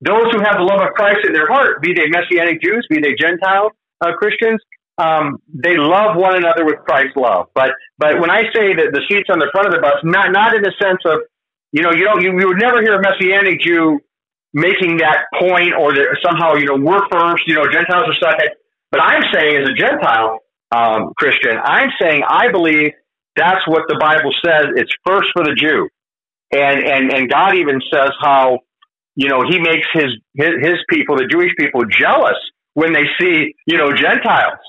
[0.02, 3.00] those who have the love of Christ in their heart, be they Messianic Jews, be
[3.00, 4.60] they Gentile uh, Christians,
[4.98, 7.48] um, they love one another with Christ's love.
[7.54, 10.32] But but when I say that the seats on the front of the bus, not
[10.32, 11.20] not in the sense of
[11.72, 14.00] you know you don't you, you would never hear a Messianic Jew
[14.54, 18.56] making that point or that somehow you know we're first, you know Gentiles are second.
[18.92, 20.40] But I'm saying as a Gentile
[20.72, 22.92] um, Christian, I'm saying I believe
[23.36, 24.68] that's what the Bible says.
[24.76, 25.90] It's first for the Jew,
[26.56, 28.60] and and and God even says how
[29.16, 32.40] you know He makes His His, his people, the Jewish people, jealous
[32.76, 34.64] when they see you know Gentiles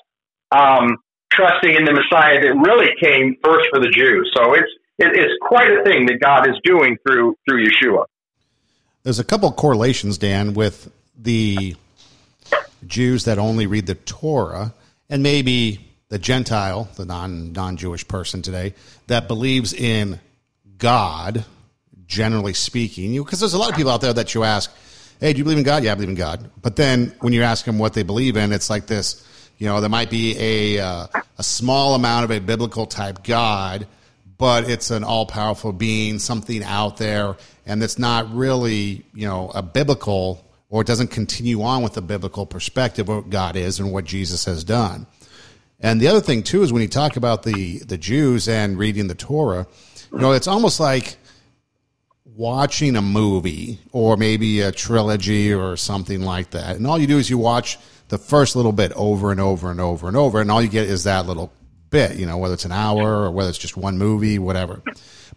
[0.51, 0.99] um,
[1.31, 4.31] trusting in the Messiah that really came first for the Jews.
[4.37, 8.05] So it's it, it's quite a thing that God is doing through through Yeshua.
[9.03, 11.77] There's a couple correlations, Dan, with the
[12.87, 14.75] Jews that only read the Torah,
[15.09, 18.75] and maybe the Gentile, the non non Jewish person today,
[19.07, 20.21] that believes in
[20.79, 21.45] God,
[22.07, 23.17] generally speaking.
[23.23, 24.75] Because there's a lot of people out there that you ask,
[25.21, 26.51] "Hey, do you believe in God?" Yeah, I believe in God.
[26.63, 29.25] But then when you ask them what they believe in, it's like this
[29.59, 31.07] you know, there might be a uh,
[31.39, 33.87] a small amount of a biblical type God,
[34.39, 39.51] but it's an all powerful being, something out there, and it's not really you know
[39.55, 43.79] a biblical or it doesn't continue on with the biblical perspective of what God is
[43.79, 45.07] and what Jesus has done.
[45.79, 49.07] And the other thing too is when you talk about the the Jews and reading
[49.09, 49.67] the Torah,
[50.13, 51.17] you know, it's almost like
[52.25, 56.77] watching a movie or maybe a trilogy or something like that.
[56.77, 59.81] And all you do is you watch the first little bit over and over and
[59.81, 61.53] over and over, and all you get is that little
[61.91, 64.83] bit, you know, whether it's an hour or whether it's just one movie, whatever.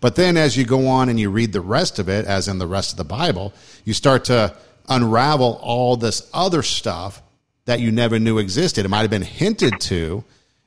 [0.01, 2.58] But then as you go on and you read the rest of it, as in
[2.58, 3.53] the rest of the Bible,
[3.86, 4.55] you start to
[4.88, 7.21] unravel all this other stuff
[7.65, 8.86] that you never knew existed.
[8.86, 10.23] It might have been hinted to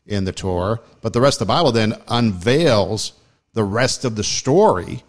[0.06, 3.12] in the Torah, but the rest of the Bible then unveils
[3.54, 5.02] the rest of the story.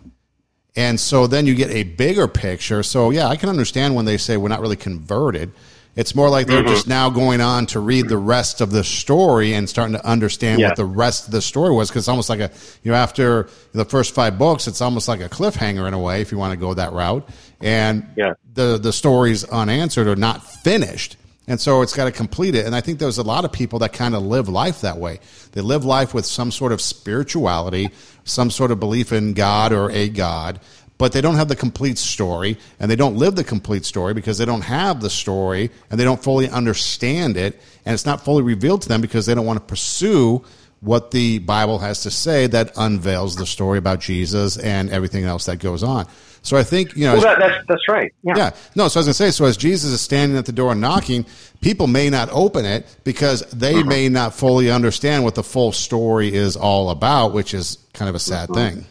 [0.76, 2.82] And so then you get a bigger picture.
[2.82, 5.52] So, yeah, I can understand when they say we're not really converted
[5.96, 6.74] it's more like they're mm-hmm.
[6.74, 10.60] just now going on to read the rest of the story and starting to understand
[10.60, 10.70] yeah.
[10.70, 11.90] what the rest of the story was.
[11.90, 12.50] Because it's almost like a,
[12.84, 16.22] you know, after the first five books, it's almost like a cliffhanger in a way,
[16.22, 17.28] if you want to go that route.
[17.62, 18.34] And yeah.
[18.54, 21.18] the, the story's unanswered or not finished.
[21.48, 22.66] And so it's got to complete it.
[22.66, 25.20] And I think there's a lot of people that kind of live life that way.
[25.52, 27.90] They live life with some sort of spirituality,
[28.24, 30.62] some sort of belief in God or a God,
[31.04, 34.38] but they don't have the complete story and they don't live the complete story because
[34.38, 38.42] they don't have the story and they don't fully understand it and it's not fully
[38.42, 40.42] revealed to them because they don't want to pursue
[40.80, 45.48] what the Bible has to say that unveils the story about Jesus and everything else
[45.48, 46.08] that goes on.
[46.42, 47.16] So I think you know.
[47.16, 48.14] Well, that, that's that's right.
[48.24, 48.38] Yeah.
[48.38, 48.52] yeah.
[48.74, 48.88] No.
[48.88, 49.32] So as I was gonna say.
[49.32, 51.26] So as Jesus is standing at the door and knocking,
[51.60, 53.90] people may not open it because they mm-hmm.
[53.90, 58.16] may not fully understand what the full story is all about, which is kind of
[58.16, 58.78] a sad mm-hmm.
[58.78, 58.86] thing.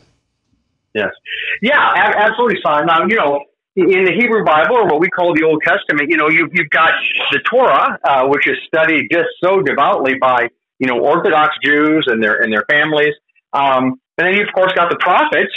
[0.94, 1.10] Yes.
[1.62, 1.78] Yeah,
[2.16, 2.86] absolutely, son.
[2.86, 3.40] Now, you know,
[3.76, 6.70] in the Hebrew Bible, or what we call the Old Testament, you know, you've, you've
[6.70, 6.92] got
[7.30, 12.22] the Torah, uh, which is studied just so devoutly by, you know, Orthodox Jews and
[12.22, 13.14] their, and their families.
[13.54, 15.52] Um, and then you've, of course, got the prophets.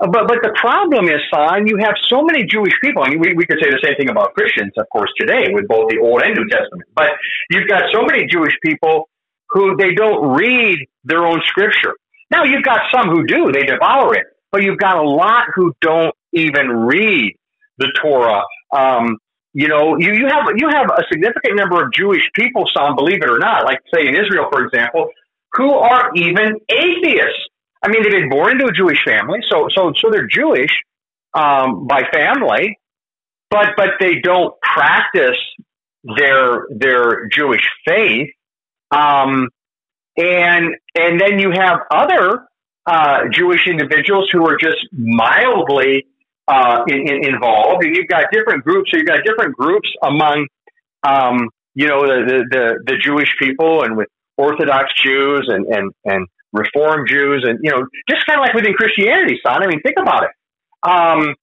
[0.00, 3.02] Uh, but, but the problem is, son, you have so many Jewish people.
[3.02, 5.66] I mean, we, we could say the same thing about Christians, of course, today with
[5.66, 6.84] both the Old and New Testament.
[6.94, 7.10] But
[7.48, 9.08] you've got so many Jewish people
[9.48, 11.94] who they don't read their own scripture.
[12.30, 15.74] Now, you've got some who do, they devour it but you've got a lot who
[15.80, 17.34] don't even read
[17.78, 18.44] the Torah.
[18.72, 19.18] Um,
[19.52, 23.20] you know, you, you have you have a significant number of Jewish people, some believe
[23.20, 25.10] it or not, like say in Israel, for example,
[25.54, 27.48] who are even atheists.
[27.82, 30.70] I mean, they've been born into a Jewish family, so so so they're Jewish
[31.34, 32.78] um, by family,
[33.50, 35.38] but but they don't practice
[36.16, 38.30] their their Jewish faith.
[38.92, 39.48] Um,
[40.16, 42.46] and and then you have other
[42.86, 46.06] uh, Jewish individuals who are just mildly
[46.46, 48.90] uh, in, in, involved, and you've got different groups.
[48.90, 50.46] So you've got different groups among,
[51.02, 56.26] um, you know, the, the, the Jewish people, and with Orthodox Jews and and and
[56.52, 59.62] Reform Jews, and you know, just kind of like within Christianity, son.
[59.62, 60.30] I mean, think about it.
[60.82, 61.34] Um,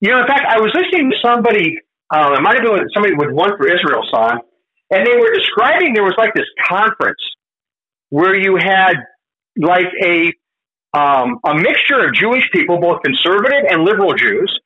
[0.00, 1.78] you know, in fact, I was listening to somebody.
[2.10, 4.38] Uh, it might have been somebody with One for Israel, son,
[4.90, 7.20] and they were describing there was like this conference
[8.10, 8.94] where you had
[9.56, 10.32] like a
[10.94, 14.58] um, a mixture of Jewish people, both conservative and liberal Jews,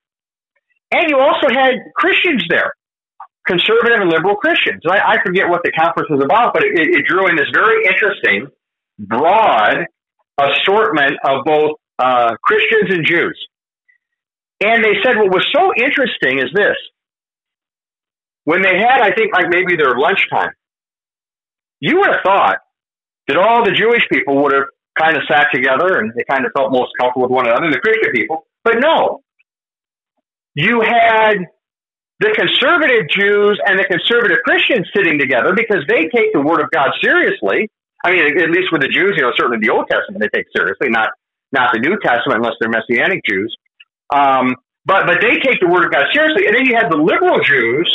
[0.93, 2.73] and you also had Christians there.
[3.49, 4.83] conservative and liberal Christians.
[4.89, 7.87] I, I forget what the conference was about, but it, it drew in this very
[7.87, 8.47] interesting,
[8.99, 9.87] broad
[10.39, 13.39] assortment of both uh, Christians and Jews.
[14.63, 16.77] And they said what was so interesting is this.
[18.45, 20.53] When they had, I think, like maybe their lunchtime,
[21.81, 22.59] you would have thought
[23.29, 24.65] that all the Jewish people would have
[24.99, 27.79] kind of sat together and they kind of felt most comfortable with one another, the
[27.79, 28.47] Christian people.
[28.65, 29.23] But no.
[30.55, 31.47] You had
[32.21, 36.71] the conservative Jews and the conservative Christians sitting together because they take the Word of
[36.73, 37.71] God seriously.
[38.05, 40.47] I mean, at least with the Jews, you know, certainly the Old Testament they take
[40.55, 41.11] seriously, not
[41.53, 43.57] not the New Testament unless they're Messianic Jews.
[44.13, 46.47] Um, but but they take the Word of God seriously.
[46.47, 47.89] And then you had the liberal Jews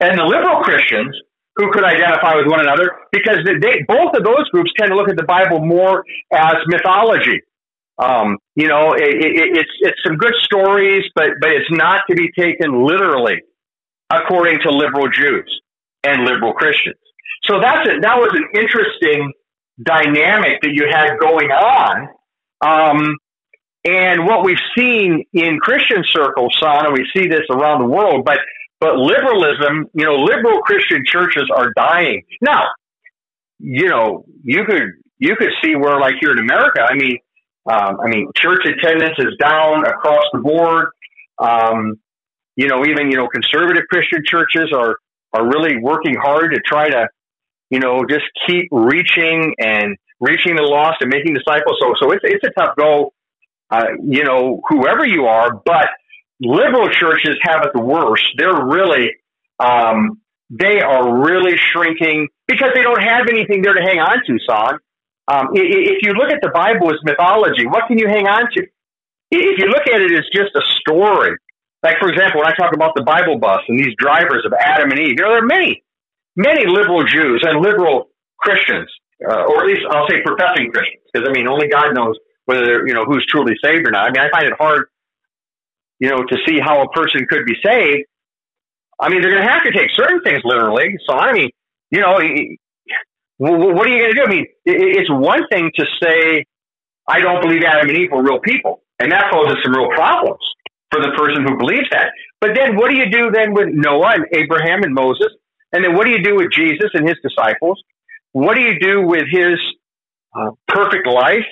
[0.00, 1.16] and the liberal Christians
[1.60, 5.10] who could identify with one another because they, both of those groups tend to look
[5.10, 7.42] at the Bible more as mythology.
[7.98, 12.16] Um, you know, it, it, it's it's some good stories, but but it's not to
[12.16, 13.42] be taken literally,
[14.10, 15.60] according to liberal Jews
[16.02, 16.96] and liberal Christians.
[17.44, 18.00] So that's it.
[18.00, 19.32] That was an interesting
[19.82, 22.08] dynamic that you had going on.
[22.62, 23.16] Um,
[23.84, 28.24] and what we've seen in Christian circles, son, and we see this around the world,
[28.24, 28.38] but
[28.80, 32.22] but liberalism, you know, liberal Christian churches are dying.
[32.40, 32.64] Now,
[33.58, 34.82] you know, you could
[35.18, 37.18] you could see where, like here in America, I mean,
[37.70, 40.88] um, I mean, church attendance is down across the board.
[41.38, 42.00] Um,
[42.56, 44.96] you know, even you know, conservative Christian churches are
[45.34, 47.06] are really working hard to try to,
[47.68, 51.76] you know, just keep reaching and reaching the lost and making disciples.
[51.80, 53.12] So, so it's it's a tough go.
[53.70, 55.88] Uh, you know, whoever you are, but
[56.40, 58.24] liberal churches have it the worst.
[58.36, 59.10] They're really,
[59.58, 64.38] um, they are really shrinking because they don't have anything there to hang on to,
[64.48, 64.78] son.
[65.28, 68.66] Um, if you look at the Bible as mythology, what can you hang on to?
[69.30, 71.36] If you look at it as just a story,
[71.84, 74.90] like for example, when I talk about the Bible bus and these drivers of Adam
[74.90, 75.84] and Eve, there are many,
[76.34, 78.90] many liberal Jews and liberal Christians,
[79.22, 82.84] uh, or at least I'll say professing Christians, because I mean, only God knows whether
[82.86, 84.08] you know who's truly saved or not.
[84.08, 84.89] I mean, I find it hard
[86.00, 88.06] you know, to see how a person could be saved,
[88.98, 90.96] I mean, they're going to have to take certain things literally.
[91.08, 91.50] So, I mean,
[91.90, 92.18] you know,
[93.38, 94.24] what are you going to do?
[94.26, 96.44] I mean, it's one thing to say,
[97.08, 98.82] I don't believe Adam and Eve were real people.
[98.98, 100.40] And that poses some real problems
[100.92, 102.10] for the person who believes that.
[102.40, 105.28] But then what do you do then with Noah and Abraham and Moses?
[105.72, 107.82] And then what do you do with Jesus and his disciples?
[108.32, 109.58] What do you do with his
[110.38, 111.46] uh, perfect life,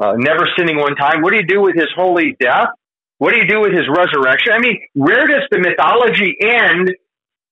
[0.00, 1.22] uh, never sinning one time?
[1.22, 2.68] What do you do with his holy death?
[3.18, 4.52] What do you do with his resurrection?
[4.52, 6.90] I mean, where does the mythology end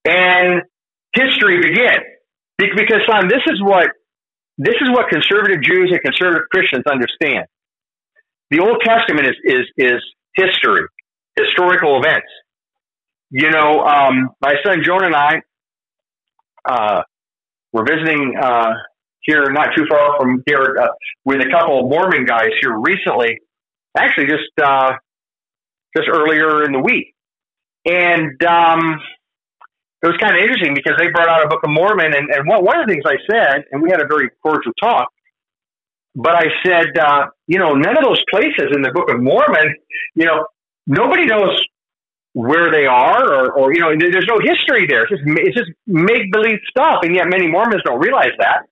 [0.04, 0.62] and
[1.14, 1.98] history begin?
[2.58, 3.88] Because, son, this is what
[4.58, 7.46] this is what conservative Jews and conservative Christians understand.
[8.50, 10.02] The Old Testament is is is
[10.34, 10.82] history,
[11.36, 12.28] historical events.
[13.30, 15.40] You know, um, my son Joan and I
[16.68, 17.02] uh,
[17.72, 18.72] were visiting uh,
[19.22, 20.88] here, not too far from here, uh,
[21.24, 23.38] with a couple of Mormon guys here recently.
[23.96, 24.92] Actually, just uh,
[25.96, 27.14] just earlier in the week.
[27.84, 29.00] And um,
[30.02, 32.14] it was kind of interesting because they brought out a Book of Mormon.
[32.14, 35.08] And, and one, of the things I said, and we had a very cordial talk,
[36.14, 39.74] but I said, uh, you know, none of those places in the Book of Mormon,
[40.14, 40.46] you know,
[40.86, 41.60] nobody knows
[42.34, 45.02] where they are or, or you know, there's no history there.
[45.02, 47.00] It's just, it's just make believe stuff.
[47.02, 48.62] And yet many Mormons don't realize that.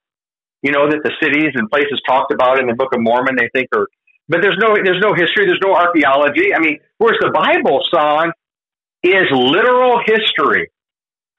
[0.62, 3.48] You know, that the cities and places talked about in the Book of Mormon they
[3.54, 3.86] think are
[4.30, 6.54] but there's no there's no history, there's no archaeology.
[6.54, 8.30] I mean, whereas the Bible song
[9.02, 10.70] is literal history.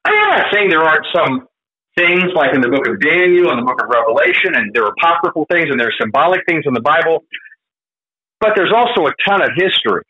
[0.03, 1.47] I am not saying there aren't some
[1.95, 4.91] things like in the book of Daniel and the book of Revelation, and there are
[4.91, 7.23] apocryphal things and there are symbolic things in the Bible,
[8.41, 10.03] but there's also a ton of history.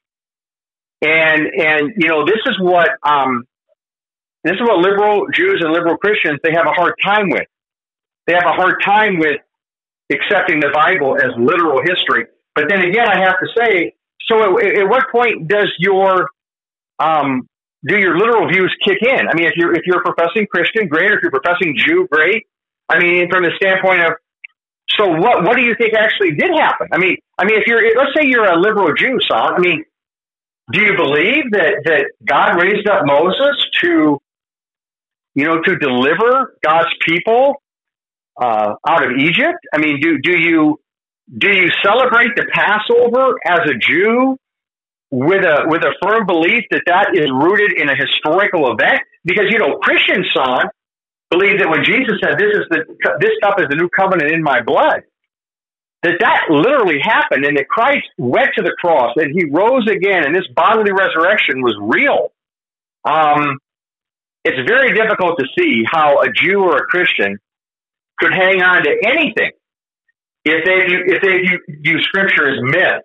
[1.04, 3.46] And and you know this is what um,
[4.44, 7.46] this is what liberal Jews and liberal Christians they have a hard time with.
[8.26, 9.38] They have a hard time with
[10.12, 12.26] accepting the Bible as literal history.
[12.56, 13.96] But then again, I have to say,
[14.28, 16.30] so at, at what point does your
[17.00, 17.48] um,
[17.88, 19.28] do your literal views kick in?
[19.28, 21.12] I mean, if you're if you're a professing Christian, great.
[21.12, 22.46] If you're professing Jew, great.
[22.90, 24.14] I mean, from the standpoint of
[24.98, 26.88] so what what do you think actually did happen?
[26.92, 29.54] I mean, I mean, if you're let's say you're a liberal Jew, son.
[29.56, 29.84] I mean,
[30.72, 34.20] do you believe that that God raised up Moses to
[35.34, 37.62] you know to deliver God's people
[38.40, 39.60] uh, out of Egypt?
[39.74, 40.80] I mean, do do you
[41.38, 44.38] do you celebrate the Passover as a Jew
[45.12, 49.00] with a with a firm belief that that is rooted in a historical event?
[49.24, 50.66] Because you know Christian son
[51.30, 54.44] believe that when Jesus said, "This is the this cup is the new covenant in
[54.44, 55.04] my blood,"
[56.04, 60.26] that that literally happened, and that Christ went to the cross and he rose again,
[60.26, 62.34] and this bodily resurrection was real.
[63.06, 63.58] Um,
[64.44, 67.40] it's very difficult to see how a Jew or a Christian
[68.20, 69.52] could hang on to anything
[70.46, 73.04] if they view, if they view, view Scripture as myth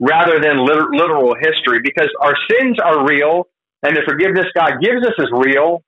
[0.00, 3.46] rather than literal history, because our sins are real
[3.82, 5.82] and the forgiveness God gives us is real,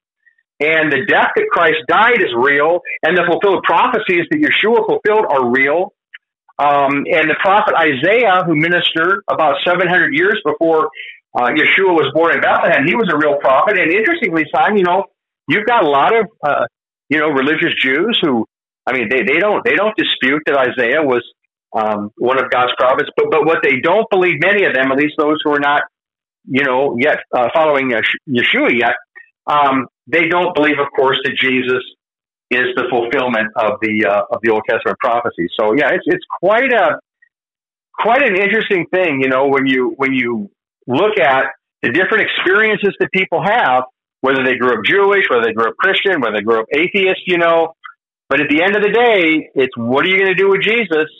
[0.61, 5.27] and the death that Christ died is real, and the fulfilled prophecies that Yeshua fulfilled
[5.29, 5.93] are real.
[6.59, 10.91] Um, and the prophet Isaiah, who ministered about 700 years before
[11.35, 12.87] uh, Yeshua was born in Bethlehem.
[12.87, 13.77] He was a real prophet.
[13.79, 15.05] And interestingly, Simon, you know,
[15.49, 16.66] you've got a lot of, uh,
[17.09, 18.47] you know, religious Jews who,
[18.87, 21.22] I mean, they, they don't they don't dispute that Isaiah was
[21.74, 24.99] um, one of God's prophets, but but what they don't believe, many of them, at
[24.99, 25.82] least those who are not,
[26.47, 27.91] you know, yet uh, following
[28.28, 28.95] Yeshua yet,
[29.47, 31.82] um, they don't believe, of course, that Jesus
[32.51, 35.49] is the fulfillment of the uh, of the Old Testament prophecy.
[35.59, 36.99] So yeah, it's it's quite a
[37.99, 40.51] quite an interesting thing, you know, when you when you
[40.87, 41.47] look at
[41.82, 43.85] the different experiences that people have,
[44.20, 47.22] whether they grew up Jewish, whether they grew up Christian, whether they grew up atheist,
[47.26, 47.74] you know.
[48.29, 50.62] But at the end of the day, it's what are you going to do with
[50.62, 51.11] Jesus?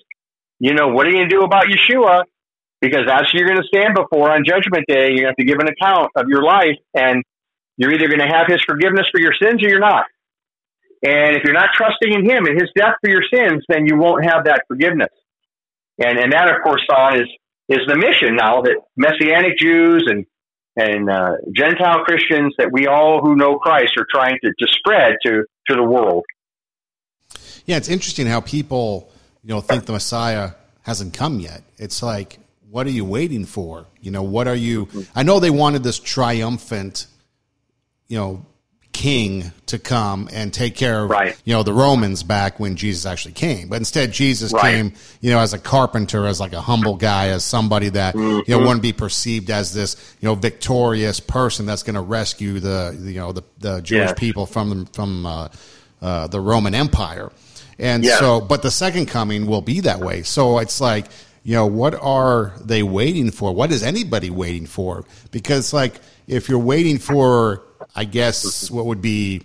[0.59, 2.23] You know, what are you going to do about Yeshua?
[2.81, 5.13] Because that's who you're going to stand before on Judgment Day.
[5.17, 7.23] You have to give an account of your life, and
[7.77, 10.07] you're either going to have His forgiveness for your sins or you're not.
[11.05, 13.97] And if you're not trusting in Him and His death for your sins, then you
[13.97, 15.13] won't have that forgiveness.
[15.99, 17.29] And and that, of course, Son, is
[17.69, 20.27] is the mission now that Messianic Jews and
[20.77, 25.15] and uh, Gentile Christians that we all who know Christ are trying to, to spread
[25.27, 26.25] to to the world.
[27.67, 29.11] Yeah, it's interesting how people
[29.43, 30.53] you know think the Messiah
[30.83, 31.63] hasn't come yet.
[31.79, 32.39] It's like,
[32.71, 33.87] what are you waiting for?
[34.01, 34.89] You know, what are you?
[35.15, 37.07] I know they wanted this triumphant,
[38.09, 38.45] you know,
[38.95, 41.39] king to come and take care of right.
[41.45, 43.69] you know the Romans back when Jesus actually came.
[43.69, 44.63] But instead Jesus right.
[44.63, 48.51] came, you know, as a carpenter, as like a humble guy, as somebody that mm-hmm.
[48.51, 52.61] you know wouldn't be perceived as this, you know, victorious person that's going to rescue
[52.61, 55.49] the you know the, the Jewish people from from uh,
[56.01, 57.31] uh, the Roman Empire.
[57.79, 58.19] And yes.
[58.19, 60.23] so but the second coming will be that way.
[60.23, 61.07] So it's like
[61.43, 63.53] you know, what are they waiting for?
[63.53, 65.05] What is anybody waiting for?
[65.31, 65.97] Because, like,
[66.27, 67.63] if you're waiting for
[67.95, 69.43] I guess what would be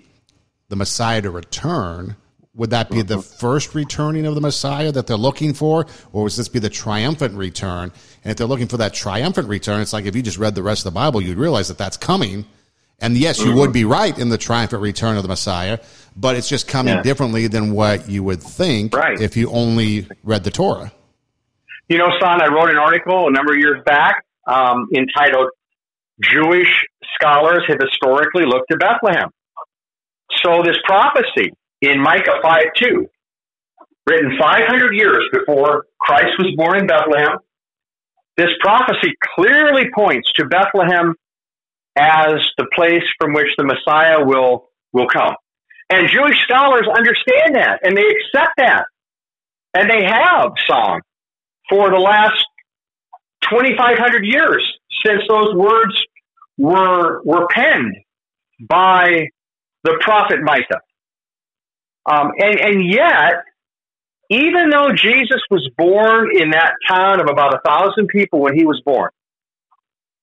[0.69, 2.15] the Messiah to return.
[2.55, 3.37] Would that be the mm-hmm.
[3.37, 7.35] first returning of the Messiah that they're looking for, or would this be the triumphant
[7.35, 7.91] return?
[8.23, 10.63] And if they're looking for that triumphant return, it's like if you just read the
[10.63, 12.45] rest of the Bible, you'd realize that that's coming.
[13.01, 13.73] And yes, you would mm-hmm.
[13.73, 15.79] be right in the triumphant return of the Messiah,
[16.15, 17.01] but it's just coming yeah.
[17.01, 19.19] differently than what you would think right.
[19.19, 20.91] if you only read the Torah.
[21.87, 25.49] You know, son, I wrote an article a number of years back um, entitled
[26.21, 26.67] Jewish
[27.15, 29.29] scholars have historically looked to Bethlehem.
[30.43, 33.09] So this prophecy in Micah 5 2,
[34.07, 37.39] written 500 years before Christ was born in Bethlehem,
[38.37, 41.15] this prophecy clearly points to Bethlehem
[41.97, 45.35] as the place from which the Messiah will, will come.
[45.89, 48.85] And Jewish scholars understand that and they accept that.
[49.73, 51.01] And they have song
[51.69, 52.43] for the last
[53.49, 54.65] 2,500 years
[55.05, 55.93] since those words
[56.57, 57.95] were were penned
[58.59, 59.27] by
[59.83, 60.81] the prophet Micah.
[62.11, 63.43] Um, and, and yet,
[64.29, 68.65] even though Jesus was born in that town of about a thousand people when he
[68.65, 69.09] was born,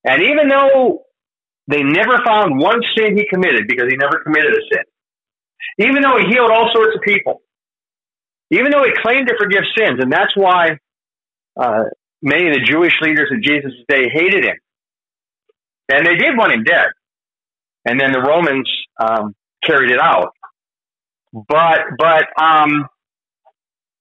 [0.04, 1.05] and even though
[1.68, 4.84] they never found one sin he committed because he never committed a sin,
[5.78, 7.42] even though he healed all sorts of people,
[8.50, 10.78] even though he claimed to forgive sins, and that's why
[11.60, 11.84] uh,
[12.22, 14.56] many of the Jewish leaders of Jesus' day hated him
[15.92, 16.88] and they did want him dead.
[17.84, 18.68] And then the Romans
[19.00, 20.30] um, carried it out.
[21.32, 22.86] But but um,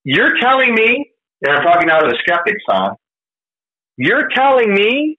[0.03, 1.11] you're telling me,
[1.41, 2.93] and I'm talking out of the skeptic side,
[3.97, 5.18] you're telling me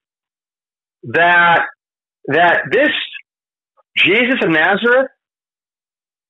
[1.04, 1.66] that
[2.28, 2.90] that this
[3.96, 5.08] Jesus of Nazareth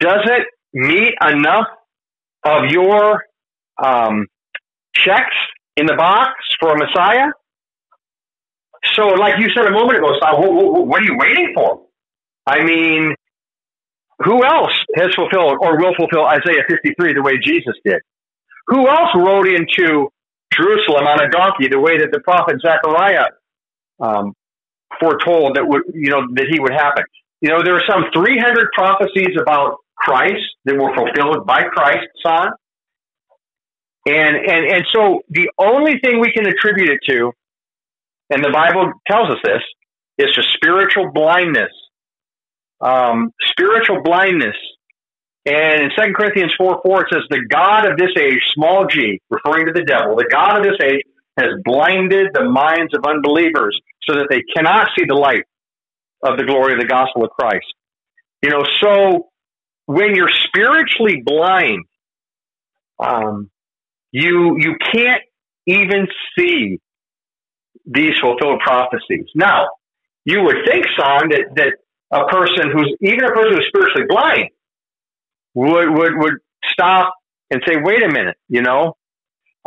[0.01, 1.67] doesn't meet enough
[2.45, 3.25] of your
[3.83, 4.27] um,
[4.95, 5.37] checks
[5.77, 7.29] in the box for a Messiah?
[8.95, 11.83] So, like you said a moment ago, what, what are you waiting for?
[12.47, 13.15] I mean,
[14.21, 18.01] who else has fulfilled or will fulfill Isaiah 53 the way Jesus did?
[18.69, 20.09] Who else rode into
[20.53, 23.27] Jerusalem on a donkey the way that the prophet Zechariah
[24.01, 24.35] um,
[25.01, 27.05] foretold that would, you know, that he would happen?
[27.41, 32.49] You know, there are some 300 prophecies about Christ that were fulfilled by Christ, son.
[34.09, 37.33] And, and, and so the only thing we can attribute it to
[38.31, 39.63] and the Bible tells us this,
[40.19, 41.71] is to spiritual blindness.
[42.81, 44.57] Um, spiritual blindness.
[45.45, 49.21] And in 2 Corinthians 4 4, it says, The God of this age, small g,
[49.31, 51.03] referring to the devil, the God of this age
[51.39, 53.79] has blinded the minds of unbelievers
[54.09, 55.45] so that they cannot see the light
[56.23, 57.67] of the glory of the gospel of Christ.
[58.43, 59.29] You know, so
[59.87, 61.85] when you're spiritually blind,
[62.99, 63.51] um,
[64.13, 65.23] you you can't
[65.67, 66.07] even
[66.39, 66.81] see
[67.85, 69.27] these fulfilled prophecies.
[69.35, 69.67] Now,
[70.25, 71.73] you would think, son, that, that
[72.13, 74.49] a person who's even a person who's spiritually blind
[75.55, 76.35] would would would
[76.71, 77.13] stop
[77.51, 78.97] and say, "Wait a minute, you know,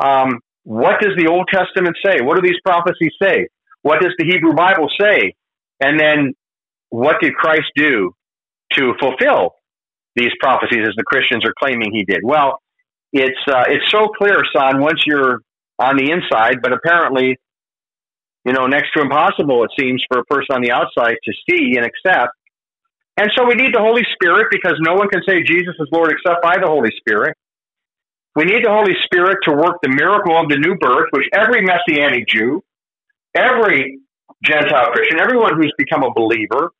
[0.02, 2.22] um, what does the Old Testament say?
[2.22, 3.48] What do these prophecies say?
[3.82, 5.36] What does the Hebrew Bible say?
[5.80, 6.34] And then,
[6.90, 8.12] what did Christ do
[8.74, 9.56] to fulfill
[10.16, 12.60] these prophecies as the Christians are claiming he did?" Well,
[13.14, 15.40] it's uh, it's so clear, son, once you're
[15.80, 17.38] on the inside, but apparently,
[18.46, 21.78] you know, next to impossible it seems for a person on the outside to see
[21.78, 22.34] and accept.
[23.18, 26.12] And so we need the Holy Spirit because no one can say Jesus is Lord
[26.12, 27.36] except by the Holy Spirit.
[28.36, 31.62] We need the Holy Spirit to work the miracle of the new birth, which every
[31.62, 32.64] Messianic Jew,
[33.36, 34.00] every
[34.44, 36.72] Gentile Christian, everyone who's become a believer,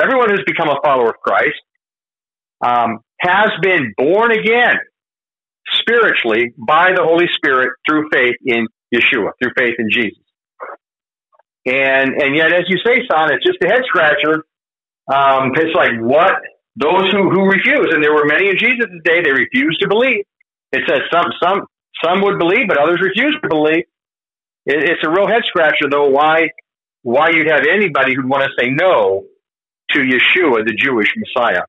[0.00, 1.60] everyone who's become a follower of Christ,
[2.64, 4.76] um, has been born again
[5.80, 10.18] spiritually by the Holy Spirit through faith in Yeshua, through faith in Jesus.
[11.64, 14.44] And and yet, as you say, son, it's just a head scratcher.
[15.12, 16.34] Um, it's like what
[16.76, 19.22] those who who refuse, and there were many in Jesus' day.
[19.22, 20.24] They refused to believe.
[20.72, 21.66] It says some some
[22.04, 23.84] some would believe, but others refused to believe.
[24.66, 26.08] It, it's a real head scratcher, though.
[26.08, 26.48] Why
[27.02, 29.24] why you'd have anybody who'd want to say no
[29.90, 31.62] to Yeshua, the Jewish Messiah?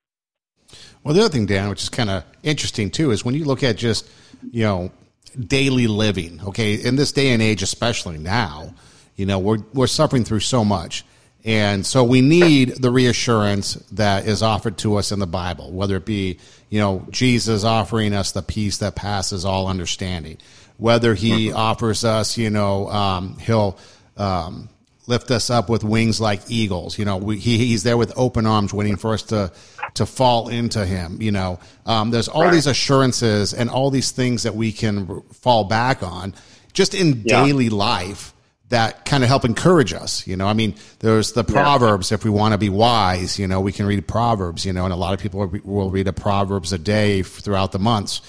[1.04, 3.64] Well, the other thing, Dan, which is kind of interesting too, is when you look
[3.64, 4.10] at just
[4.52, 4.92] you know
[5.40, 6.42] daily living.
[6.46, 8.74] Okay, in this day and age, especially now,
[9.16, 11.06] you know we're we're suffering through so much.
[11.46, 15.98] And so we need the reassurance that is offered to us in the Bible, whether
[15.98, 16.40] it be,
[16.70, 20.38] you know, Jesus offering us the peace that passes all understanding,
[20.84, 21.56] whether he mm-hmm.
[21.56, 23.78] offers us, you know, um, he'll
[24.18, 24.68] um,
[25.08, 27.00] lift us up with wings like eagles.
[27.00, 29.54] You know, we, he, he's there with open arms, waiting for us to
[29.94, 31.22] to fall into him.
[31.22, 32.52] You know, um, there's all right.
[32.52, 36.34] these assurances and all these things that we can fall back on
[36.74, 37.46] just in yeah.
[37.46, 38.34] daily life
[38.68, 40.28] that kind of help encourage us.
[40.28, 42.12] You know, I mean, there's the Proverbs.
[42.12, 42.16] Yeah.
[42.16, 44.92] If we want to be wise, you know, we can read Proverbs, you know, and
[44.92, 48.20] a lot of people will read a Proverbs a day throughout the months.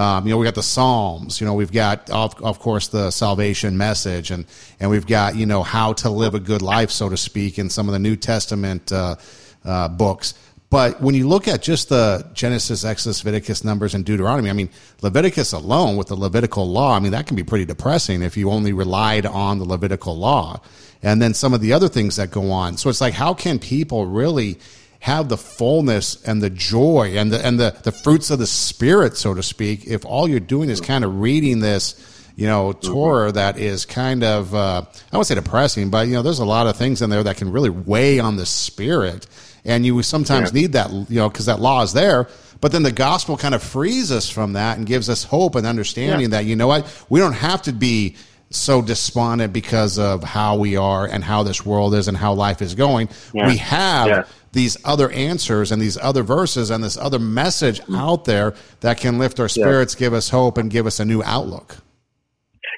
[0.00, 1.42] Um, you know, we got the Psalms.
[1.42, 4.46] You know, we've got, of, of course, the salvation message, and
[4.80, 7.68] and we've got you know how to live a good life, so to speak, in
[7.68, 9.16] some of the New Testament uh,
[9.62, 10.32] uh, books.
[10.70, 14.70] But when you look at just the Genesis, Exodus, Leviticus, Numbers, and Deuteronomy, I mean,
[15.02, 18.50] Leviticus alone with the Levitical law, I mean, that can be pretty depressing if you
[18.50, 20.62] only relied on the Levitical law.
[21.02, 22.78] And then some of the other things that go on.
[22.78, 24.60] So it's like, how can people really
[25.00, 29.16] have the fullness and the joy and the, and the, the fruits of the Spirit,
[29.16, 33.32] so to speak, if all you're doing is kind of reading this, you know, Torah
[33.32, 34.82] that is kind of, uh,
[35.12, 37.38] I won't say depressing, but, you know, there's a lot of things in there that
[37.38, 39.26] can really weigh on the spirit
[39.64, 40.60] and you sometimes yeah.
[40.60, 42.28] need that, you know, because that law is there.
[42.60, 45.66] But then the gospel kind of frees us from that and gives us hope and
[45.66, 46.38] understanding yeah.
[46.38, 48.16] that you know what we don't have to be
[48.50, 52.60] so despondent because of how we are and how this world is and how life
[52.60, 53.08] is going.
[53.32, 53.46] Yeah.
[53.46, 54.28] We have.
[54.52, 59.18] These other answers and these other verses and this other message out there that can
[59.18, 61.76] lift our spirits, give us hope, and give us a new outlook.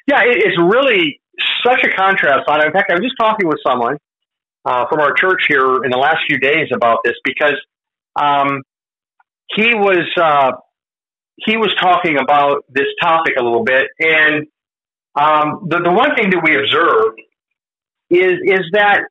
[0.06, 1.20] Yeah, it's really
[1.64, 2.48] such a contrast.
[2.48, 3.96] In fact, I was just talking with someone
[4.64, 7.60] uh, from our church here in the last few days about this because
[8.16, 8.62] um,
[9.54, 10.52] he was uh,
[11.36, 14.46] he was talking about this topic a little bit, and
[15.14, 17.20] um, the the one thing that we observed
[18.10, 19.02] is is that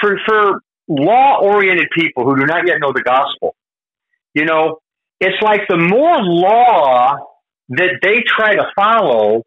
[0.00, 0.60] for for
[0.90, 3.54] law oriented people who do not yet know the gospel,
[4.34, 4.78] you know,
[5.20, 7.16] it's like the more law
[7.70, 9.44] that they try to follow,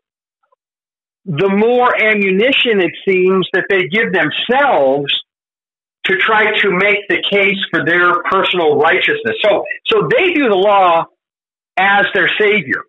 [1.25, 5.13] the more ammunition it seems that they give themselves
[6.05, 9.35] to try to make the case for their personal righteousness.
[9.41, 11.05] So, so they view the law
[11.77, 12.83] as their savior.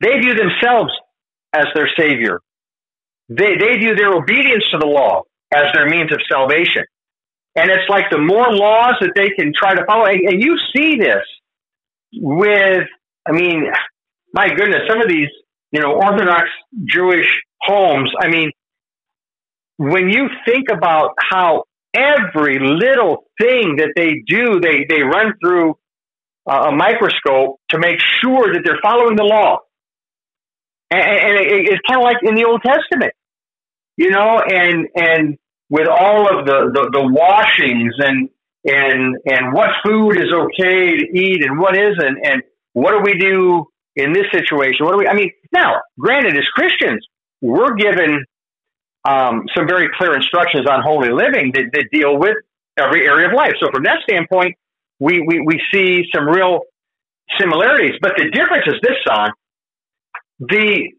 [0.00, 0.92] They view themselves
[1.52, 2.40] as their savior.
[3.28, 5.22] They, they view their obedience to the law
[5.54, 6.84] as their means of salvation.
[7.54, 10.96] And it's like the more laws that they can try to follow, and, you see
[10.96, 11.22] this
[12.14, 12.84] with,
[13.26, 13.66] I mean,
[14.32, 15.28] my goodness, some of these,
[15.70, 16.48] you know, Orthodox
[16.84, 17.26] Jewish
[17.60, 18.50] homes, I mean,
[19.76, 25.76] when you think about how every little thing that they do, they, they run through
[26.46, 29.58] a microscope to make sure that they're following the law.
[30.90, 33.12] And, and it, it's kind of like in the Old Testament,
[33.96, 35.38] you know, and, and
[35.72, 38.28] with all of the, the, the washings and,
[38.66, 42.42] and, and what food is okay to eat and what isn't, and
[42.74, 43.64] what do we do
[43.96, 44.84] in this situation?
[44.84, 47.00] What do we, I mean, now, granted, as Christians,
[47.40, 48.22] we're given
[49.08, 52.36] um, some very clear instructions on holy living that, that deal with
[52.76, 53.54] every area of life.
[53.58, 54.56] So from that standpoint,
[55.00, 56.60] we, we, we see some real
[57.40, 57.94] similarities.
[58.02, 59.30] But the difference is this, son.
[60.38, 60.92] The,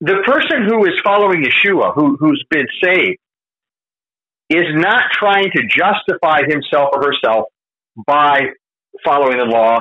[0.00, 3.18] the person who is following Yeshua, who, who's been saved,
[4.50, 7.46] is not trying to justify himself or herself
[8.06, 8.40] by
[9.04, 9.80] following the law,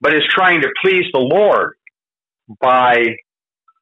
[0.00, 1.74] but is trying to please the Lord
[2.60, 2.94] by,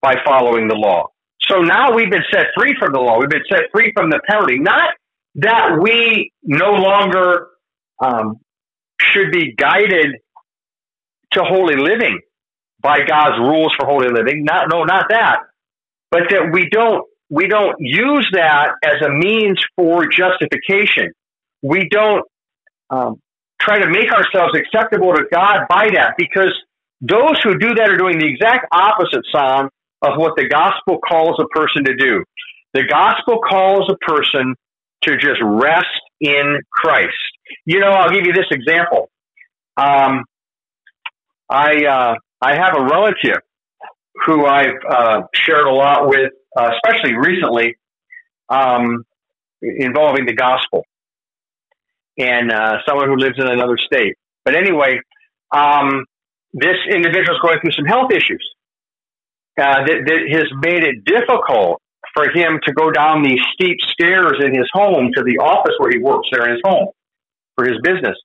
[0.03, 1.07] by following the law.
[1.43, 3.19] So now we've been set free from the law.
[3.19, 4.59] We've been set free from the penalty.
[4.59, 4.91] Not
[5.37, 7.49] that we no longer
[8.03, 8.37] um,
[9.01, 10.17] should be guided
[11.33, 12.21] to holy living
[12.81, 14.45] by God's rules for holy living.
[14.45, 15.41] Not, no, not that.
[16.11, 21.13] But that we don't, we don't use that as a means for justification.
[21.63, 22.25] We don't
[22.91, 23.21] um,
[23.61, 26.53] try to make ourselves acceptable to God by that because
[27.01, 29.71] those who do that are doing the exact opposite, Psalm,
[30.03, 32.25] of what the gospel calls a person to do.
[32.75, 34.55] The gospel calls a person
[35.03, 35.87] to just rest
[36.21, 37.17] in Christ.
[37.65, 39.09] You know, I'll give you this example.
[39.77, 40.25] Um,
[41.49, 43.41] I uh, I have a relative
[44.27, 47.77] who I've uh, shared a lot with, uh, especially recently,
[48.49, 49.05] um,
[49.63, 50.85] involving the gospel,
[52.19, 54.17] and uh, someone who lives in another state.
[54.45, 55.01] But anyway,
[55.53, 56.05] um,
[56.53, 58.45] this individual is going through some health issues
[59.59, 61.81] uh, that, that has made it difficult
[62.15, 65.91] for him to go down these steep stairs in his home to the office where
[65.91, 66.89] he works there in his home
[67.57, 68.17] for his business.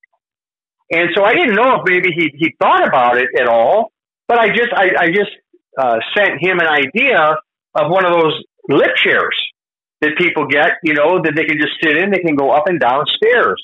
[0.92, 3.92] And so I didn't know if maybe he he thought about it at all,
[4.28, 5.32] but I just I, I just
[5.78, 7.38] uh, sent him an idea
[7.76, 9.36] of one of those lift chairs
[10.02, 12.68] that people get, you know, that they can just sit in, they can go up
[12.68, 13.64] and down stairs.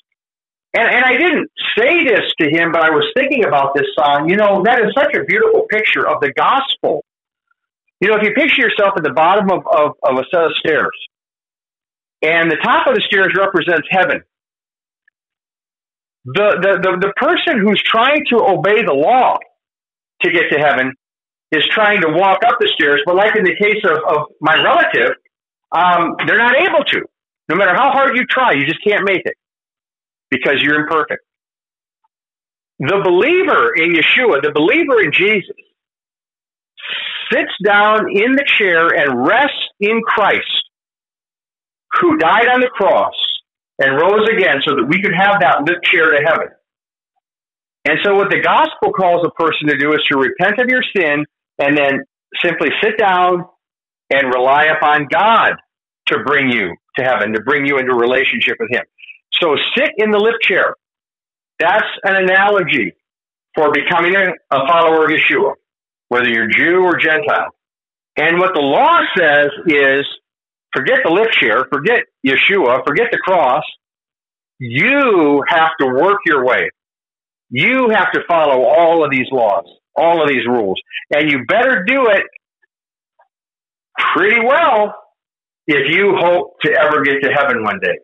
[0.73, 4.29] And, and I didn't say this to him, but I was thinking about this song.
[4.29, 7.03] You know, that is such a beautiful picture of the gospel.
[7.99, 10.51] You know, if you picture yourself at the bottom of, of, of a set of
[10.57, 10.97] stairs,
[12.21, 14.23] and the top of the stairs represents heaven,
[16.25, 19.37] the, the, the, the person who's trying to obey the law
[20.21, 20.93] to get to heaven
[21.51, 24.55] is trying to walk up the stairs, but like in the case of, of my
[24.55, 25.15] relative,
[25.71, 27.01] um, they're not able to.
[27.49, 29.35] No matter how hard you try, you just can't make it
[30.29, 31.23] because you're imperfect.
[32.79, 35.55] The believer in Yeshua, the believer in Jesus,
[37.31, 40.69] sits down in the chair and rests in Christ,
[41.99, 43.13] who died on the cross
[43.79, 46.47] and rose again so that we could have that lift chair to heaven.
[47.85, 50.83] And so, what the gospel calls a person to do is to repent of your
[50.95, 51.25] sin
[51.61, 52.03] and then
[52.43, 53.45] simply sit down
[54.11, 55.53] and rely upon God
[56.07, 58.83] to bring you to heaven, to bring you into relationship with Him.
[59.41, 60.75] So, sit in the lift chair.
[61.59, 62.93] That's an analogy
[63.55, 65.53] for becoming a follower of Yeshua
[66.11, 67.55] whether you're Jew or Gentile.
[68.17, 70.05] And what the law says is
[70.75, 73.63] forget the lift chair, forget Yeshua, forget the cross.
[74.59, 76.69] You have to work your way.
[77.49, 79.63] You have to follow all of these laws,
[79.95, 80.79] all of these rules.
[81.13, 82.23] And you better do it
[84.15, 84.95] pretty well
[85.67, 87.97] if you hope to ever get to heaven one day.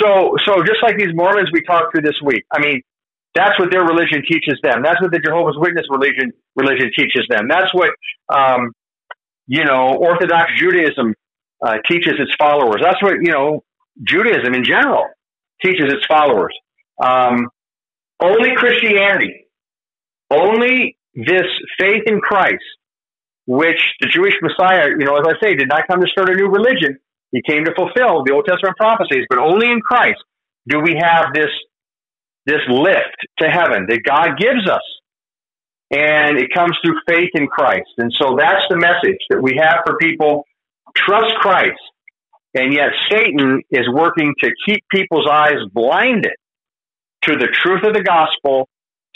[0.00, 2.82] So, so just like these Mormons we talked through this week, I mean,
[3.36, 4.82] that's what their religion teaches them.
[4.82, 7.46] That's what the Jehovah's Witness religion religion teaches them.
[7.48, 7.90] That's what
[8.32, 8.72] um,
[9.46, 11.14] you know Orthodox Judaism
[11.64, 12.80] uh, teaches its followers.
[12.82, 13.62] That's what you know
[14.02, 15.04] Judaism in general
[15.62, 16.54] teaches its followers.
[17.02, 17.48] Um,
[18.22, 19.46] only Christianity,
[20.30, 21.46] only this
[21.80, 22.62] faith in Christ,
[23.46, 26.34] which the Jewish Messiah, you know, as I say, did not come to start a
[26.34, 26.98] new religion.
[27.32, 30.22] He came to fulfill the Old Testament prophecies, but only in Christ
[30.68, 31.50] do we have this
[32.44, 34.82] this lift to heaven that God gives us.
[35.90, 37.90] And it comes through faith in Christ.
[37.98, 40.44] And so that's the message that we have for people.
[40.94, 41.80] Trust Christ.
[42.54, 46.34] And yet Satan is working to keep people's eyes blinded
[47.22, 48.68] to the truth of the gospel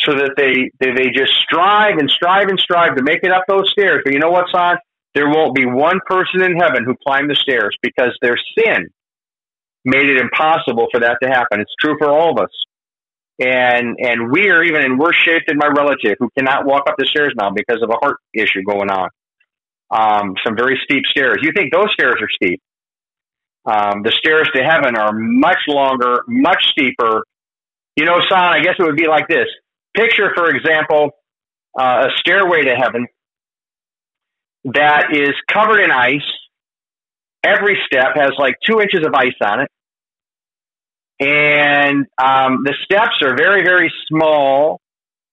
[0.05, 3.45] so that they, they, they just strive and strive and strive to make it up
[3.49, 4.03] those stairs.
[4.05, 4.77] But you know what, son?
[5.15, 8.89] There won't be one person in heaven who climbed the stairs because their sin
[9.85, 11.61] made it impossible for that to happen.
[11.61, 12.51] It's true for all of us
[13.41, 16.97] and and we are even in worse shape than my relative who cannot walk up
[16.99, 19.09] the stairs now because of a heart issue going on.
[19.91, 21.39] Um, some very steep stairs.
[21.43, 22.61] You think those stairs are steep?
[23.65, 27.25] Um, the stairs to heaven are much longer, much steeper.
[27.97, 29.49] You know, son, I guess it would be like this.
[29.97, 31.11] Picture, for example,
[31.79, 33.07] uh, a stairway to heaven
[34.65, 36.21] that is covered in ice.
[37.43, 39.69] Every step has like two inches of ice on it
[41.21, 44.81] and um, the steps are very, very small.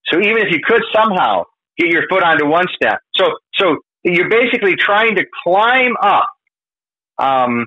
[0.07, 1.43] So even if you could somehow
[1.77, 6.27] get your foot onto one step, so so you're basically trying to climb up
[7.17, 7.65] um,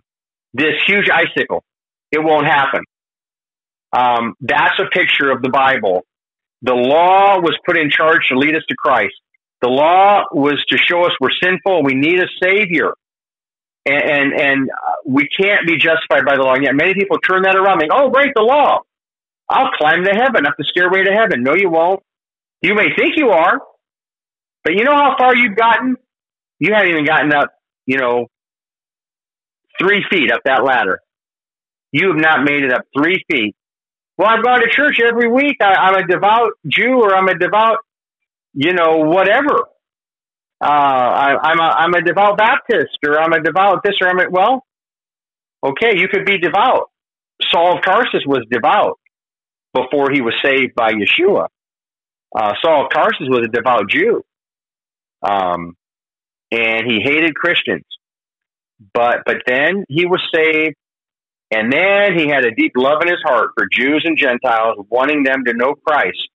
[0.52, 1.64] this huge icicle.
[2.12, 2.82] It won't happen.
[3.92, 6.04] Um, that's a picture of the Bible
[6.62, 9.14] The law was put in charge to lead us to Christ.
[9.62, 12.92] The law was to show us we're sinful we need a savior.
[13.86, 16.54] And, and, and uh, we can't be justified by the law.
[16.54, 18.80] And yet many people turn that around and oh, break the law.
[19.48, 21.42] I'll climb to heaven, up the stairway to heaven.
[21.42, 22.00] No, you won't.
[22.62, 23.58] You may think you are,
[24.62, 25.96] but you know how far you've gotten?
[26.58, 27.48] You haven't even gotten up,
[27.86, 28.26] you know,
[29.80, 31.00] three feet up that ladder.
[31.90, 33.56] You have not made it up three feet.
[34.20, 35.56] Well, I've gone to church every week.
[35.62, 37.78] I, I'm a devout Jew or I'm a devout,
[38.52, 39.60] you know, whatever.
[40.62, 44.20] Uh, I, I'm a I'm a devout Baptist or I'm a devout this or I'm
[44.20, 44.62] a well.
[45.64, 46.90] Okay, you could be devout.
[47.50, 49.00] Saul of Tarsus was devout
[49.72, 51.46] before he was saved by Yeshua.
[52.36, 54.22] Uh, Saul of Tarsus was a devout Jew,
[55.22, 55.78] um,
[56.52, 57.86] and he hated Christians.
[58.92, 60.76] But but then he was saved,
[61.50, 65.24] and then he had a deep love in his heart for Jews and Gentiles, wanting
[65.24, 66.28] them to know Christ.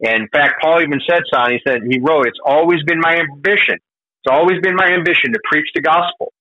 [0.00, 3.16] And in fact, Paul even said, son, he said, he wrote, it's always been my
[3.16, 3.78] ambition.
[4.24, 6.32] It's always been my ambition to preach the gospel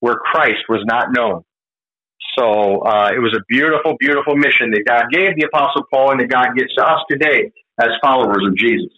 [0.00, 1.44] where Christ was not known.
[2.38, 6.20] So uh, it was a beautiful, beautiful mission that God gave the Apostle Paul and
[6.20, 8.92] that God gives to us today as followers of Jesus.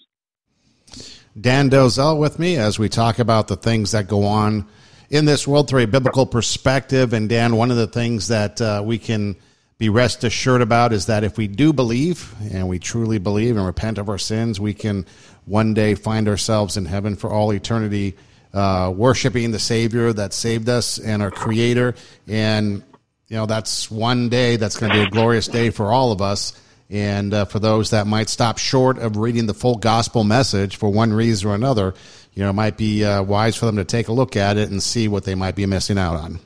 [1.39, 4.67] Dan Dozel with me as we talk about the things that go on
[5.13, 7.13] in this world through a biblical perspective.
[7.13, 9.37] And Dan, one of the things that uh, we can
[9.77, 13.67] be rest assured about is that if we do believe and we truly believe and
[13.67, 15.05] repent of our sins, we can
[15.45, 18.17] one day find ourselves in heaven for all eternity,
[18.55, 21.95] uh, worshiping the Savior that saved us and our Creator.
[22.27, 22.83] And,
[23.29, 26.23] you know, that's one day that's going to be a glorious day for all of
[26.23, 26.59] us.
[26.89, 30.91] And uh, for those that might stop short of reading the full gospel message for
[30.91, 31.95] one reason or another,
[32.35, 34.71] you know, it might be uh, wise for them to take a look at it
[34.71, 36.41] and see what they might be missing out on.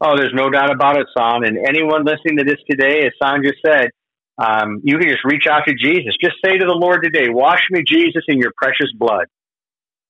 [0.00, 1.44] Oh, there's no doubt about it, Son.
[1.44, 3.90] And anyone listening to this today, as Son just said,
[4.38, 6.14] um, you can just reach out to Jesus.
[6.20, 9.26] Just say to the Lord today, Wash me, Jesus, in your precious blood.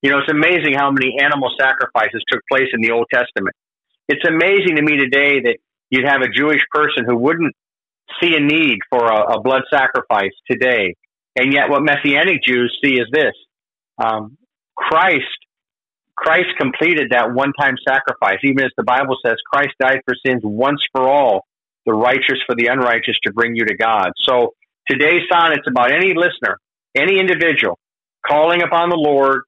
[0.02, 3.54] You know, it's amazing how many animal sacrifices took place in the Old Testament.
[4.08, 5.58] It's amazing to me today that
[5.90, 7.54] you'd have a Jewish person who wouldn't
[8.20, 10.94] see a need for a, a blood sacrifice today.
[11.36, 13.34] And yet, what Messianic Jews see is this
[14.02, 14.36] um,
[14.76, 15.24] Christ
[16.16, 20.40] Christ completed that one time sacrifice, even as the Bible says Christ died for sins
[20.44, 21.44] once for all,
[21.84, 24.12] the righteous for the unrighteous to bring you to God.
[24.16, 24.54] So
[24.88, 26.58] today's son, it's about any listener,
[26.96, 27.78] any individual
[28.26, 29.42] calling upon the Lord,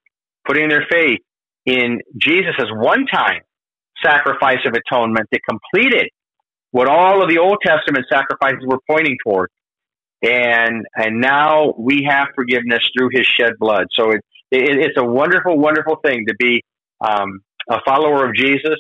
[0.47, 1.21] putting their faith
[1.67, 3.41] in Jesus' one time
[4.03, 6.11] sacrifice of atonement that completed
[6.71, 9.51] what all of the Old Testament sacrifices were pointing toward.
[10.23, 13.87] And, and now we have forgiveness through his shed blood.
[13.93, 16.63] So it, it, it's a wonderful, wonderful thing to be
[17.01, 18.79] um, a follower of Jesus,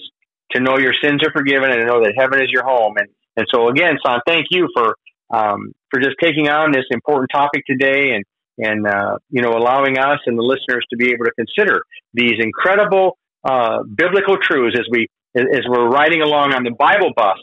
[0.53, 2.97] to know your sins are forgiven, and to know that heaven is your home.
[2.97, 4.97] And and so again, Son, thank you for
[5.31, 8.25] um, for just taking on this important topic today, and
[8.59, 11.83] and uh, you know allowing us and the listeners to be able to consider
[12.15, 15.07] these incredible uh, biblical truths as we
[15.37, 17.39] as we're riding along on the Bible bus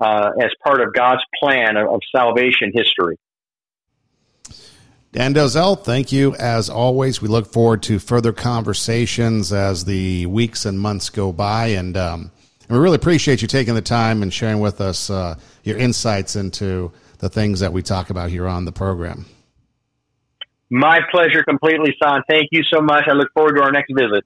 [0.00, 3.16] uh, as part of God's plan of, of salvation history.
[5.12, 7.20] Dan Dozel, thank you as always.
[7.20, 12.30] We look forward to further conversations as the weeks and months go by, and, um,
[12.68, 15.34] and we really appreciate you taking the time and sharing with us uh,
[15.64, 19.26] your insights into the things that we talk about here on the program.
[20.70, 22.22] My pleasure completely, Son.
[22.28, 23.06] Thank you so much.
[23.08, 24.24] I look forward to our next visit.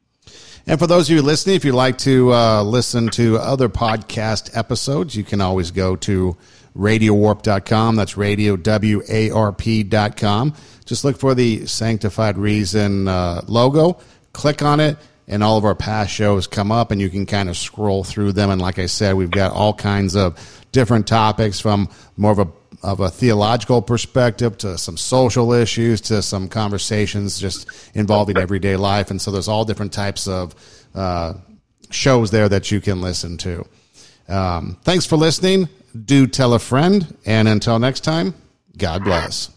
[0.66, 4.54] And for those of you listening, if you'd like to uh, listen to other podcast
[4.54, 6.36] episodes, you can always go to
[6.76, 7.96] radiowarp.com.
[7.96, 10.54] That's radio, W-A-R-P.com.
[10.84, 13.98] Just look for the Sanctified Reason uh, logo,
[14.32, 14.96] click on it,
[15.26, 18.32] and all of our past shows come up, and you can kind of scroll through
[18.32, 18.50] them.
[18.50, 20.38] And like I said, we've got all kinds of
[20.72, 22.48] different topics from more of a
[22.82, 29.10] of a theological perspective to some social issues to some conversations just involving everyday life.
[29.10, 30.54] And so there's all different types of
[30.94, 31.32] uh,
[31.88, 33.66] shows there that you can listen to.
[34.28, 35.70] Um, thanks for listening.
[35.94, 37.16] Do tell a friend.
[37.24, 38.34] And until next time,
[38.76, 39.53] God bless.